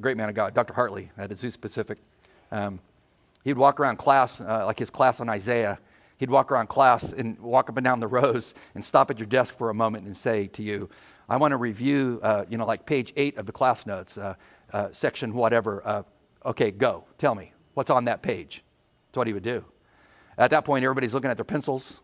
great 0.00 0.16
man 0.16 0.28
of 0.28 0.34
God, 0.34 0.54
Dr. 0.54 0.74
Hartley 0.74 1.10
at 1.18 1.30
Azusa 1.30 1.60
Pacific. 1.60 1.98
Um, 2.52 2.78
he'd 3.42 3.56
walk 3.56 3.80
around 3.80 3.96
class, 3.96 4.40
uh, 4.40 4.64
like 4.66 4.78
his 4.78 4.90
class 4.90 5.20
on 5.20 5.28
Isaiah. 5.28 5.78
He'd 6.16 6.30
walk 6.30 6.52
around 6.52 6.68
class 6.68 7.12
and 7.12 7.38
walk 7.38 7.68
up 7.68 7.76
and 7.76 7.84
down 7.84 8.00
the 8.00 8.06
rows 8.06 8.54
and 8.74 8.84
stop 8.84 9.10
at 9.10 9.18
your 9.18 9.26
desk 9.26 9.56
for 9.56 9.70
a 9.70 9.74
moment 9.74 10.06
and 10.06 10.16
say 10.16 10.46
to 10.48 10.62
you, 10.62 10.88
I 11.28 11.36
want 11.36 11.52
to 11.52 11.56
review, 11.56 12.20
uh, 12.22 12.44
you 12.48 12.58
know, 12.58 12.66
like 12.66 12.86
page 12.86 13.12
eight 13.16 13.36
of 13.38 13.46
the 13.46 13.52
class 13.52 13.86
notes, 13.86 14.18
uh, 14.18 14.34
uh, 14.72 14.88
section 14.92 15.34
whatever. 15.34 15.82
Uh, 15.84 16.02
okay, 16.46 16.70
go. 16.70 17.04
Tell 17.18 17.34
me. 17.34 17.52
What's 17.74 17.90
on 17.90 18.04
that 18.04 18.22
page? 18.22 18.62
That's 19.08 19.18
what 19.18 19.26
he 19.26 19.32
would 19.32 19.42
do. 19.42 19.64
At 20.38 20.50
that 20.50 20.64
point, 20.64 20.84
everybody's 20.84 21.14
looking 21.14 21.30
at 21.30 21.36
their 21.36 21.44
pencils. 21.44 22.00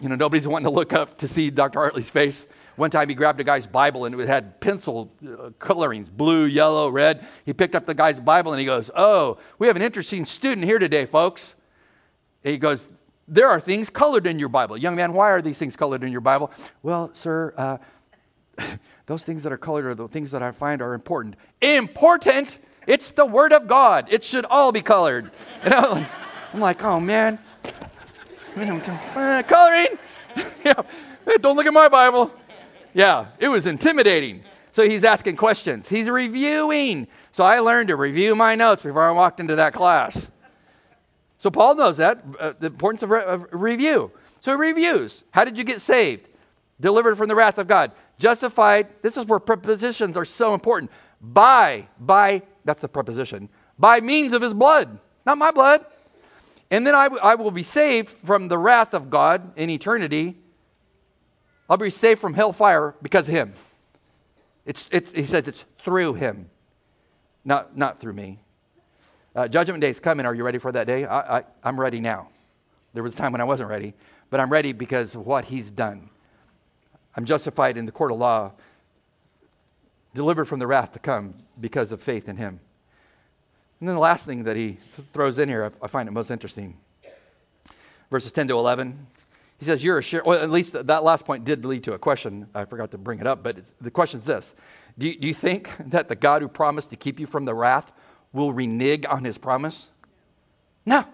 You 0.00 0.10
know, 0.10 0.14
nobody's 0.14 0.46
wanting 0.46 0.64
to 0.64 0.70
look 0.70 0.92
up 0.92 1.18
to 1.18 1.28
see 1.28 1.50
Dr. 1.50 1.78
Hartley's 1.78 2.10
face. 2.10 2.46
One 2.76 2.90
time 2.90 3.08
he 3.08 3.14
grabbed 3.14 3.40
a 3.40 3.44
guy's 3.44 3.66
Bible 3.66 4.04
and 4.04 4.20
it 4.20 4.26
had 4.26 4.60
pencil 4.60 5.10
uh, 5.26 5.50
colorings 5.58 6.10
blue, 6.10 6.44
yellow, 6.44 6.90
red. 6.90 7.26
He 7.46 7.54
picked 7.54 7.74
up 7.74 7.86
the 7.86 7.94
guy's 7.94 8.20
Bible 8.20 8.52
and 8.52 8.60
he 8.60 8.66
goes, 8.66 8.90
Oh, 8.94 9.38
we 9.58 9.66
have 9.66 9.76
an 9.76 9.82
interesting 9.82 10.26
student 10.26 10.66
here 10.66 10.78
today, 10.78 11.06
folks. 11.06 11.54
And 12.44 12.52
he 12.52 12.58
goes, 12.58 12.88
There 13.28 13.48
are 13.48 13.60
things 13.60 13.90
colored 13.90 14.26
in 14.26 14.38
your 14.38 14.48
Bible. 14.48 14.76
Young 14.76 14.94
man, 14.94 15.12
why 15.12 15.30
are 15.30 15.42
these 15.42 15.58
things 15.58 15.74
colored 15.74 16.04
in 16.04 16.12
your 16.12 16.20
Bible? 16.20 16.50
Well, 16.82 17.10
sir, 17.12 17.52
uh, 17.56 17.78
those 19.06 19.24
things 19.24 19.42
that 19.42 19.52
are 19.52 19.58
colored 19.58 19.86
are 19.86 19.94
the 19.94 20.08
things 20.08 20.30
that 20.30 20.42
I 20.42 20.52
find 20.52 20.80
are 20.80 20.94
important. 20.94 21.36
Important? 21.60 22.58
It's 22.86 23.10
the 23.10 23.26
Word 23.26 23.52
of 23.52 23.66
God. 23.66 24.06
It 24.10 24.22
should 24.22 24.44
all 24.44 24.72
be 24.72 24.82
colored. 24.82 25.30
And 25.62 25.74
I'm 26.54 26.60
like, 26.60 26.82
oh 26.84 27.00
man, 27.00 27.38
coloring? 28.54 29.88
yeah. 30.64 30.82
Don't 31.40 31.56
look 31.56 31.66
at 31.66 31.72
my 31.72 31.88
Bible. 31.88 32.32
Yeah, 32.94 33.26
it 33.38 33.48
was 33.48 33.66
intimidating. 33.66 34.42
So 34.72 34.88
he's 34.88 35.04
asking 35.04 35.36
questions. 35.36 35.88
He's 35.88 36.08
reviewing. 36.08 37.08
So 37.32 37.44
I 37.44 37.58
learned 37.58 37.88
to 37.88 37.96
review 37.96 38.34
my 38.34 38.54
notes 38.54 38.82
before 38.82 39.02
I 39.02 39.10
walked 39.10 39.40
into 39.40 39.56
that 39.56 39.74
class. 39.74 40.30
So 41.46 41.50
Paul 41.52 41.76
knows 41.76 41.98
that, 41.98 42.24
uh, 42.40 42.54
the 42.58 42.66
importance 42.66 43.04
of, 43.04 43.10
re- 43.10 43.22
of 43.22 43.46
review. 43.52 44.10
So 44.40 44.50
he 44.50 44.56
reviews. 44.56 45.22
How 45.30 45.44
did 45.44 45.56
you 45.56 45.62
get 45.62 45.80
saved? 45.80 46.28
Delivered 46.80 47.16
from 47.16 47.28
the 47.28 47.36
wrath 47.36 47.58
of 47.58 47.68
God. 47.68 47.92
Justified. 48.18 48.88
This 49.00 49.16
is 49.16 49.26
where 49.26 49.38
prepositions 49.38 50.16
are 50.16 50.24
so 50.24 50.54
important. 50.54 50.90
By, 51.20 51.86
by, 52.00 52.42
that's 52.64 52.80
the 52.80 52.88
preposition. 52.88 53.48
By 53.78 54.00
means 54.00 54.32
of 54.32 54.42
his 54.42 54.54
blood. 54.54 54.98
Not 55.24 55.38
my 55.38 55.52
blood. 55.52 55.86
And 56.68 56.84
then 56.84 56.96
I, 56.96 57.36
will 57.36 57.52
be 57.52 57.62
saved 57.62 58.08
from 58.24 58.48
the 58.48 58.58
wrath 58.58 58.92
of 58.92 59.08
God 59.08 59.52
in 59.56 59.70
eternity 59.70 60.34
I'll 61.70 61.76
be 61.76 61.90
saved 61.90 62.20
from 62.20 62.34
hellfire 62.34 62.96
because 63.02 63.28
of 63.28 63.34
him. 63.34 63.52
It's, 64.64 64.88
it's, 64.90 65.12
he 65.12 65.24
says 65.24 65.46
it's 65.46 65.64
through 65.78 66.14
him, 66.14 66.50
not, 67.44 67.76
not 67.76 68.00
through 68.00 68.14
me. 68.14 68.40
Uh, 69.36 69.46
judgment 69.46 69.82
day 69.82 69.90
is 69.90 70.00
coming. 70.00 70.24
Are 70.24 70.34
you 70.34 70.42
ready 70.42 70.56
for 70.56 70.72
that 70.72 70.86
day? 70.86 71.04
I, 71.04 71.38
I, 71.38 71.44
I'm 71.62 71.78
ready 71.78 72.00
now. 72.00 72.28
There 72.94 73.02
was 73.02 73.12
a 73.12 73.16
time 73.16 73.32
when 73.32 73.42
I 73.42 73.44
wasn't 73.44 73.68
ready, 73.68 73.92
but 74.30 74.40
I'm 74.40 74.50
ready 74.50 74.72
because 74.72 75.14
of 75.14 75.26
what 75.26 75.44
he's 75.44 75.70
done. 75.70 76.08
I'm 77.14 77.26
justified 77.26 77.76
in 77.76 77.84
the 77.84 77.92
court 77.92 78.12
of 78.12 78.18
law, 78.18 78.52
delivered 80.14 80.46
from 80.46 80.58
the 80.58 80.66
wrath 80.66 80.92
to 80.94 80.98
come 80.98 81.34
because 81.60 81.92
of 81.92 82.02
faith 82.02 82.30
in 82.30 82.38
him. 82.38 82.60
And 83.78 83.88
then 83.88 83.94
the 83.94 84.00
last 84.00 84.24
thing 84.24 84.44
that 84.44 84.56
he 84.56 84.78
th- 84.96 85.06
throws 85.12 85.38
in 85.38 85.50
here, 85.50 85.70
I, 85.82 85.84
I 85.84 85.88
find 85.88 86.08
it 86.08 86.12
most 86.12 86.30
interesting. 86.30 86.78
Verses 88.10 88.32
10 88.32 88.48
to 88.48 88.54
11. 88.54 89.06
He 89.58 89.66
says, 89.66 89.84
You're 89.84 89.98
a 89.98 90.02
share. 90.02 90.22
Well, 90.24 90.40
at 90.40 90.50
least 90.50 90.72
that 90.72 91.04
last 91.04 91.26
point 91.26 91.44
did 91.44 91.66
lead 91.66 91.84
to 91.84 91.92
a 91.92 91.98
question. 91.98 92.46
I 92.54 92.64
forgot 92.64 92.90
to 92.92 92.98
bring 92.98 93.18
it 93.18 93.26
up, 93.26 93.42
but 93.42 93.58
the 93.82 93.90
question 93.90 94.18
is 94.18 94.24
this 94.24 94.54
do 94.96 95.08
you, 95.08 95.18
do 95.18 95.28
you 95.28 95.34
think 95.34 95.68
that 95.90 96.08
the 96.08 96.16
God 96.16 96.40
who 96.40 96.48
promised 96.48 96.88
to 96.88 96.96
keep 96.96 97.20
you 97.20 97.26
from 97.26 97.44
the 97.44 97.54
wrath 97.54 97.92
will 98.36 98.52
renege 98.52 99.04
on 99.06 99.24
his 99.24 99.38
promise? 99.38 99.88
No, 100.84 101.04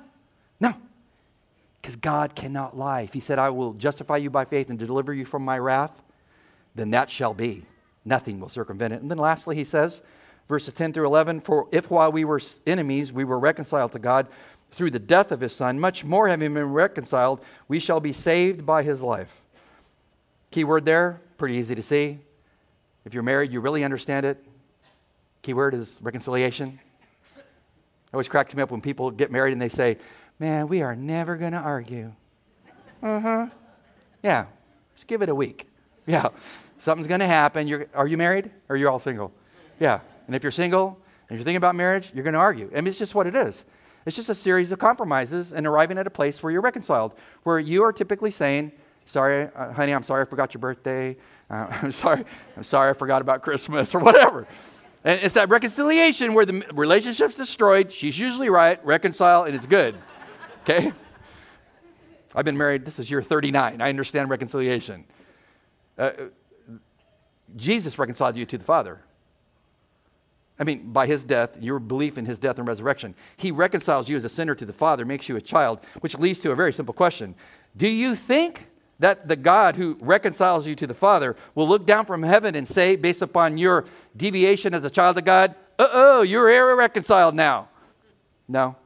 no. 0.60 0.74
Because 1.80 1.96
God 1.96 2.34
cannot 2.34 2.76
lie. 2.76 3.02
If 3.02 3.12
he 3.12 3.20
said, 3.20 3.38
I 3.38 3.50
will 3.50 3.72
justify 3.72 4.18
you 4.18 4.30
by 4.30 4.44
faith 4.44 4.70
and 4.70 4.78
deliver 4.78 5.14
you 5.14 5.24
from 5.24 5.44
my 5.44 5.58
wrath, 5.58 6.02
then 6.74 6.90
that 6.90 7.10
shall 7.10 7.34
be. 7.34 7.64
Nothing 8.04 8.40
will 8.40 8.48
circumvent 8.48 8.94
it. 8.94 9.00
And 9.00 9.10
then 9.10 9.18
lastly, 9.18 9.56
he 9.56 9.64
says, 9.64 10.02
verses 10.48 10.74
10 10.74 10.92
through 10.92 11.06
11 11.06 11.40
For 11.40 11.68
if 11.72 11.90
while 11.90 12.12
we 12.12 12.24
were 12.24 12.40
enemies, 12.66 13.12
we 13.12 13.24
were 13.24 13.38
reconciled 13.38 13.92
to 13.92 13.98
God 13.98 14.28
through 14.72 14.90
the 14.90 14.98
death 14.98 15.32
of 15.32 15.40
his 15.40 15.54
son, 15.54 15.78
much 15.78 16.04
more 16.04 16.28
having 16.28 16.54
been 16.54 16.72
reconciled, 16.72 17.40
we 17.68 17.78
shall 17.78 18.00
be 18.00 18.12
saved 18.12 18.64
by 18.64 18.82
his 18.82 19.02
life. 19.02 19.40
Key 20.50 20.64
word 20.64 20.84
there, 20.84 21.20
pretty 21.36 21.54
easy 21.54 21.74
to 21.74 21.82
see. 21.82 22.18
If 23.04 23.14
you're 23.14 23.22
married, 23.22 23.52
you 23.52 23.60
really 23.60 23.84
understand 23.84 24.24
it. 24.24 24.42
Key 25.42 25.54
word 25.54 25.74
is 25.74 25.98
reconciliation. 26.00 26.78
It 28.12 28.16
always 28.16 28.28
cracks 28.28 28.54
me 28.54 28.62
up 28.62 28.70
when 28.70 28.82
people 28.82 29.10
get 29.10 29.30
married 29.30 29.52
and 29.52 29.62
they 29.62 29.70
say, 29.70 29.96
Man, 30.38 30.68
we 30.68 30.82
are 30.82 30.94
never 30.94 31.36
going 31.36 31.52
to 31.52 31.58
argue. 31.58 32.12
Uh 33.02 33.20
huh. 33.20 33.46
Yeah, 34.22 34.46
just 34.94 35.06
give 35.06 35.22
it 35.22 35.30
a 35.30 35.34
week. 35.34 35.66
Yeah, 36.06 36.28
something's 36.78 37.06
going 37.06 37.20
to 37.20 37.26
happen. 37.26 37.66
You're, 37.66 37.86
are 37.94 38.06
you 38.06 38.18
married 38.18 38.50
or 38.68 38.76
you're 38.76 38.90
all 38.90 38.98
single? 38.98 39.32
Yeah, 39.80 40.00
and 40.26 40.36
if 40.36 40.42
you're 40.42 40.52
single 40.52 40.98
and 41.30 41.38
you're 41.38 41.44
thinking 41.44 41.56
about 41.56 41.74
marriage, 41.74 42.12
you're 42.14 42.24
going 42.24 42.34
to 42.34 42.40
argue. 42.40 42.70
I 42.72 42.76
mean, 42.76 42.88
it's 42.88 42.98
just 42.98 43.14
what 43.14 43.26
it 43.26 43.34
is. 43.34 43.64
It's 44.04 44.16
just 44.16 44.28
a 44.28 44.34
series 44.34 44.72
of 44.72 44.78
compromises 44.78 45.52
and 45.52 45.66
arriving 45.66 45.96
at 45.96 46.06
a 46.06 46.10
place 46.10 46.42
where 46.42 46.52
you're 46.52 46.60
reconciled, 46.60 47.14
where 47.44 47.58
you 47.58 47.82
are 47.84 47.92
typically 47.92 48.30
saying, 48.30 48.72
Sorry, 49.06 49.48
uh, 49.56 49.72
honey, 49.72 49.92
I'm 49.92 50.02
sorry 50.02 50.22
I 50.22 50.24
forgot 50.26 50.54
your 50.54 50.60
birthday. 50.60 51.16
Uh, 51.50 51.66
I'm 51.82 51.92
sorry, 51.92 52.24
I'm 52.56 52.62
sorry 52.62 52.90
I 52.90 52.92
forgot 52.92 53.22
about 53.22 53.42
Christmas 53.42 53.94
or 53.94 54.00
whatever. 54.00 54.46
And 55.04 55.20
it's 55.20 55.34
that 55.34 55.48
reconciliation 55.48 56.34
where 56.34 56.46
the 56.46 56.64
relationship's 56.72 57.34
destroyed. 57.34 57.92
She's 57.92 58.18
usually 58.18 58.48
right, 58.48 58.84
reconcile, 58.84 59.44
and 59.44 59.54
it's 59.54 59.66
good. 59.66 59.96
Okay? 60.62 60.92
I've 62.34 62.44
been 62.44 62.56
married, 62.56 62.84
this 62.84 62.98
is 62.98 63.10
year 63.10 63.22
39. 63.22 63.80
I 63.80 63.88
understand 63.88 64.30
reconciliation. 64.30 65.04
Uh, 65.98 66.10
Jesus 67.56 67.98
reconciled 67.98 68.36
you 68.36 68.46
to 68.46 68.56
the 68.56 68.64
Father. 68.64 69.00
I 70.58 70.64
mean, 70.64 70.92
by 70.92 71.06
his 71.06 71.24
death, 71.24 71.50
your 71.60 71.78
belief 71.78 72.16
in 72.16 72.24
his 72.24 72.38
death 72.38 72.58
and 72.58 72.68
resurrection. 72.68 73.14
He 73.36 73.50
reconciles 73.50 74.08
you 74.08 74.16
as 74.16 74.24
a 74.24 74.28
sinner 74.28 74.54
to 74.54 74.64
the 74.64 74.72
Father, 74.72 75.04
makes 75.04 75.28
you 75.28 75.36
a 75.36 75.40
child, 75.40 75.80
which 76.00 76.16
leads 76.16 76.38
to 76.40 76.52
a 76.52 76.54
very 76.54 76.72
simple 76.72 76.94
question 76.94 77.34
Do 77.76 77.88
you 77.88 78.14
think 78.14 78.68
that 78.98 79.28
the 79.28 79.36
God 79.36 79.76
who 79.76 79.96
reconciles 80.00 80.66
you 80.66 80.74
to 80.76 80.86
the 80.86 80.94
Father 80.94 81.36
will 81.54 81.68
look 81.68 81.86
down 81.86 82.06
from 82.06 82.22
heaven 82.22 82.54
and 82.54 82.66
say, 82.68 82.96
based 82.96 83.22
upon 83.22 83.58
your 83.58 83.84
deviation 84.16 84.74
as 84.74 84.84
a 84.84 84.90
child 84.90 85.18
of 85.18 85.24
God, 85.24 85.54
uh 85.78 85.88
oh, 85.92 86.22
you're 86.22 86.50
irreconciled 86.50 87.34
now? 87.34 87.68
No. 88.46 88.76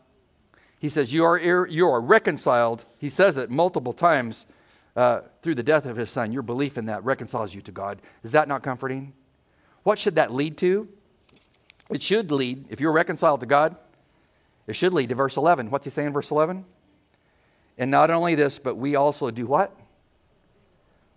He 0.79 0.89
says, 0.89 1.13
you 1.13 1.25
are, 1.25 1.39
ir- 1.39 1.67
you 1.67 1.89
are 1.89 2.01
reconciled. 2.01 2.85
He 2.99 3.11
says 3.11 3.37
it 3.37 3.51
multiple 3.51 3.93
times 3.93 4.47
uh, 4.95 5.21
through 5.43 5.57
the 5.57 5.63
death 5.63 5.85
of 5.85 5.97
his 5.97 6.11
son. 6.11 6.33
Your 6.33 6.43
belief 6.43 6.79
in 6.79 6.87
that 6.87 7.05
reconciles 7.05 7.55
you 7.55 7.61
to 7.63 7.73
God. 7.73 8.01
Is 8.23 8.31
that 8.31 8.49
not 8.49 8.63
comforting? 8.63 9.13
What 9.83 9.99
should 9.99 10.15
that 10.17 10.33
lead 10.33 10.57
to? 10.59 10.89
It 11.91 12.03
should 12.03 12.31
lead, 12.31 12.67
if 12.71 12.81
you're 12.81 12.93
reconciled 12.93 13.41
to 13.41 13.47
God, 13.47 13.77
it 14.67 14.75
should 14.75 14.93
lead 14.93 15.11
to 15.11 15.15
verse 15.15 15.37
11. 15.37 15.71
What's 15.71 15.85
he 15.85 15.91
saying 15.91 16.09
in 16.09 16.13
verse 16.13 16.31
11? 16.31 16.65
And 17.79 17.91
not 17.91 18.11
only 18.11 18.35
this, 18.35 18.59
but 18.59 18.77
we 18.77 18.97
also 18.97 19.31
do 19.31 19.47
what? 19.47 19.77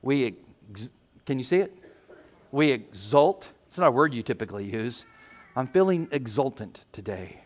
We, 0.02 0.38
ex- 0.72 0.90
can 1.26 1.38
you 1.38 1.46
see 1.46 1.58
it? 1.58 1.78
We 2.52 2.72
exult. 2.72 3.50
It's 3.68 3.78
not 3.78 3.88
a 3.88 3.92
word 3.92 4.14
you 4.14 4.24
typically 4.24 4.66
use. 4.66 5.06
I'm 5.56 5.68
feeling 5.68 6.08
exultant 6.12 6.86
today. 6.92 7.42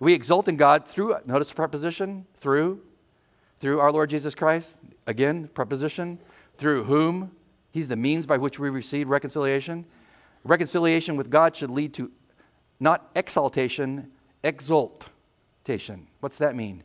We 0.00 0.14
exult 0.14 0.48
in 0.48 0.56
God 0.56 0.86
through, 0.86 1.16
notice 1.26 1.48
the 1.48 1.54
preposition, 1.54 2.26
through, 2.40 2.80
through 3.60 3.80
our 3.80 3.90
Lord 3.90 4.10
Jesus 4.10 4.34
Christ. 4.34 4.76
Again, 5.06 5.48
preposition, 5.54 6.18
through 6.56 6.84
whom. 6.84 7.32
He's 7.70 7.88
the 7.88 7.96
means 7.96 8.26
by 8.26 8.36
which 8.36 8.58
we 8.58 8.70
receive 8.70 9.10
reconciliation. 9.10 9.84
Reconciliation 10.44 11.16
with 11.16 11.30
God 11.30 11.56
should 11.56 11.70
lead 11.70 11.94
to 11.94 12.10
not 12.80 13.10
exaltation, 13.14 14.10
exultation. 14.42 16.06
What's 16.20 16.36
that 16.36 16.54
mean? 16.54 16.82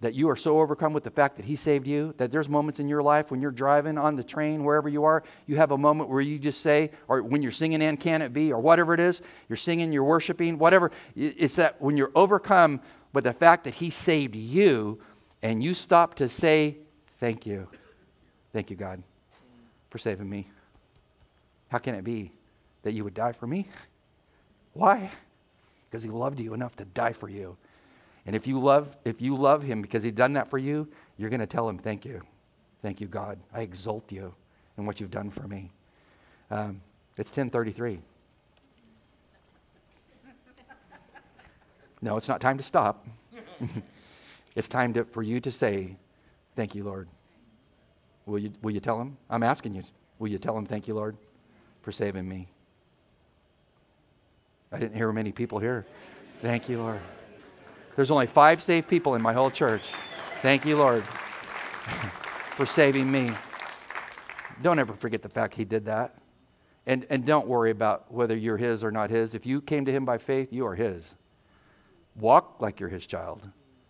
That 0.00 0.14
you 0.14 0.28
are 0.28 0.36
so 0.36 0.60
overcome 0.60 0.92
with 0.92 1.04
the 1.04 1.10
fact 1.10 1.36
that 1.36 1.44
He 1.44 1.56
saved 1.56 1.86
you 1.86 2.14
that 2.18 2.30
there's 2.30 2.48
moments 2.48 2.80
in 2.80 2.88
your 2.88 3.02
life 3.02 3.30
when 3.30 3.40
you're 3.40 3.50
driving 3.50 3.96
on 3.96 4.16
the 4.16 4.24
train, 4.24 4.64
wherever 4.64 4.88
you 4.88 5.04
are, 5.04 5.22
you 5.46 5.56
have 5.56 5.70
a 5.70 5.78
moment 5.78 6.10
where 6.10 6.20
you 6.20 6.38
just 6.38 6.60
say, 6.60 6.90
or 7.08 7.22
when 7.22 7.42
you're 7.42 7.52
singing 7.52 7.82
And 7.82 7.98
Can 7.98 8.20
It 8.20 8.32
Be, 8.32 8.52
or 8.52 8.60
whatever 8.60 8.92
it 8.92 9.00
is, 9.00 9.22
you're 9.48 9.56
singing, 9.56 9.92
you're 9.92 10.04
worshiping, 10.04 10.58
whatever. 10.58 10.90
It's 11.16 11.54
that 11.56 11.80
when 11.80 11.96
you're 11.96 12.12
overcome 12.14 12.80
with 13.12 13.24
the 13.24 13.32
fact 13.32 13.64
that 13.64 13.74
He 13.74 13.90
saved 13.90 14.34
you 14.34 15.00
and 15.42 15.62
you 15.62 15.74
stop 15.74 16.14
to 16.16 16.28
say, 16.28 16.78
Thank 17.20 17.46
you. 17.46 17.68
Thank 18.52 18.70
you, 18.70 18.76
God, 18.76 19.02
for 19.90 19.98
saving 19.98 20.28
me. 20.28 20.48
How 21.68 21.78
can 21.78 21.94
it 21.94 22.04
be 22.04 22.32
that 22.82 22.92
you 22.92 23.04
would 23.04 23.14
die 23.14 23.32
for 23.32 23.46
me? 23.46 23.66
Why? 24.74 25.10
Because 25.88 26.02
He 26.02 26.10
loved 26.10 26.40
you 26.40 26.52
enough 26.52 26.76
to 26.76 26.84
die 26.84 27.12
for 27.14 27.28
you. 27.28 27.56
And 28.26 28.34
if 28.34 28.46
you 28.46 28.58
love, 28.58 28.96
if 29.04 29.20
you 29.20 29.36
love 29.36 29.62
him 29.62 29.82
because 29.82 30.02
he's 30.02 30.12
done 30.12 30.32
that 30.34 30.48
for 30.48 30.58
you, 30.58 30.88
you're 31.18 31.30
going 31.30 31.40
to 31.40 31.46
tell 31.46 31.68
him, 31.68 31.78
thank 31.78 32.04
you. 32.04 32.22
Thank 32.82 33.00
you, 33.00 33.06
God. 33.06 33.38
I 33.52 33.60
exalt 33.62 34.10
you 34.10 34.34
in 34.76 34.86
what 34.86 35.00
you've 35.00 35.10
done 35.10 35.30
for 35.30 35.46
me. 35.46 35.70
Um, 36.50 36.80
it's 37.16 37.30
1033. 37.30 38.00
No, 42.02 42.16
it's 42.18 42.28
not 42.28 42.40
time 42.40 42.58
to 42.58 42.62
stop. 42.62 43.06
it's 44.54 44.68
time 44.68 44.92
to, 44.94 45.04
for 45.04 45.22
you 45.22 45.40
to 45.40 45.50
say, 45.50 45.96
thank 46.54 46.74
you, 46.74 46.84
Lord. 46.84 47.08
Will 48.26 48.38
you, 48.38 48.52
will 48.62 48.72
you 48.72 48.80
tell 48.80 49.00
him? 49.00 49.16
I'm 49.30 49.42
asking 49.42 49.74
you. 49.74 49.82
Will 50.18 50.28
you 50.28 50.38
tell 50.38 50.56
him, 50.56 50.66
thank 50.66 50.86
you, 50.86 50.94
Lord, 50.94 51.16
for 51.82 51.92
saving 51.92 52.28
me? 52.28 52.48
I 54.70 54.78
didn't 54.78 54.96
hear 54.96 55.10
many 55.12 55.32
people 55.32 55.58
here. 55.58 55.86
Thank 56.42 56.68
you, 56.68 56.78
Lord. 56.78 57.00
There's 57.96 58.10
only 58.10 58.26
five 58.26 58.62
saved 58.62 58.88
people 58.88 59.14
in 59.14 59.22
my 59.22 59.32
whole 59.32 59.50
church. 59.50 59.90
Thank 60.42 60.64
you, 60.66 60.76
Lord, 60.76 61.04
for 62.56 62.66
saving 62.66 63.10
me. 63.10 63.32
Don't 64.62 64.78
ever 64.78 64.94
forget 64.94 65.22
the 65.22 65.28
fact 65.28 65.54
He 65.54 65.64
did 65.64 65.86
that. 65.86 66.16
And, 66.86 67.06
and 67.08 67.24
don't 67.24 67.46
worry 67.46 67.70
about 67.70 68.12
whether 68.12 68.36
you're 68.36 68.56
His 68.56 68.84
or 68.84 68.90
not 68.90 69.10
His. 69.10 69.34
If 69.34 69.46
you 69.46 69.60
came 69.60 69.84
to 69.84 69.92
Him 69.92 70.04
by 70.04 70.18
faith, 70.18 70.52
you 70.52 70.66
are 70.66 70.74
His. 70.74 71.14
Walk 72.16 72.56
like 72.60 72.80
you're 72.80 72.88
His 72.88 73.06
child, 73.06 73.40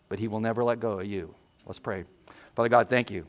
but 0.08 0.18
He 0.18 0.28
will 0.28 0.40
never 0.40 0.62
let 0.62 0.80
go 0.80 1.00
of 1.00 1.06
you. 1.06 1.34
Let's 1.66 1.78
pray. 1.78 2.04
Father 2.54 2.68
God, 2.68 2.88
thank 2.88 3.10
you 3.10 3.26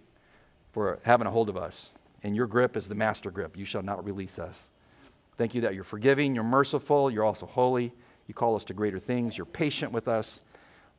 for 0.71 0.99
having 1.03 1.25
a 1.25 1.31
hold 1.31 1.49
of 1.49 1.57
us. 1.57 1.91
And 2.23 2.35
your 2.35 2.47
grip 2.47 2.75
is 2.75 2.87
the 2.87 2.95
master 2.95 3.31
grip. 3.31 3.57
You 3.57 3.65
shall 3.65 3.83
not 3.83 4.03
release 4.03 4.39
us. 4.39 4.69
Thank 5.37 5.55
you 5.55 5.61
that 5.61 5.73
you're 5.73 5.83
forgiving, 5.83 6.35
you're 6.35 6.43
merciful, 6.43 7.11
you're 7.11 7.23
also 7.23 7.45
holy. 7.45 7.93
You 8.27 8.33
call 8.33 8.55
us 8.55 8.63
to 8.65 8.73
greater 8.73 8.99
things, 8.99 9.37
you're 9.37 9.45
patient 9.45 9.91
with 9.91 10.07
us. 10.07 10.41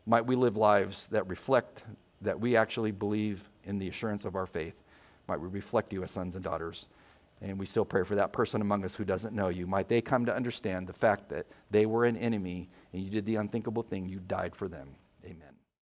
Might 0.06 0.24
we 0.24 0.36
live 0.36 0.56
lives 0.56 1.06
that 1.08 1.26
reflect 1.26 1.82
that 2.22 2.38
we 2.38 2.56
actually 2.56 2.92
believe 2.92 3.48
in 3.64 3.78
the 3.78 3.88
assurance 3.88 4.24
of 4.24 4.36
our 4.36 4.46
faith. 4.46 4.74
Might 5.28 5.40
we 5.40 5.48
reflect 5.48 5.92
you 5.92 6.02
as 6.02 6.10
sons 6.10 6.34
and 6.34 6.44
daughters. 6.44 6.88
And 7.42 7.58
we 7.58 7.66
still 7.66 7.84
pray 7.84 8.02
for 8.04 8.14
that 8.14 8.32
person 8.32 8.62
among 8.62 8.84
us 8.84 8.94
who 8.94 9.04
doesn't 9.04 9.34
know 9.34 9.48
you. 9.48 9.66
Might 9.66 9.88
they 9.88 10.00
come 10.00 10.24
to 10.24 10.34
understand 10.34 10.86
the 10.86 10.92
fact 10.92 11.28
that 11.28 11.46
they 11.70 11.84
were 11.84 12.04
an 12.04 12.16
enemy 12.16 12.70
and 12.92 13.02
you 13.02 13.10
did 13.10 13.26
the 13.26 13.36
unthinkable 13.36 13.82
thing, 13.82 14.08
you 14.08 14.20
died 14.20 14.56
for 14.56 14.68
them. 14.68 14.88
Amen. 15.24 15.56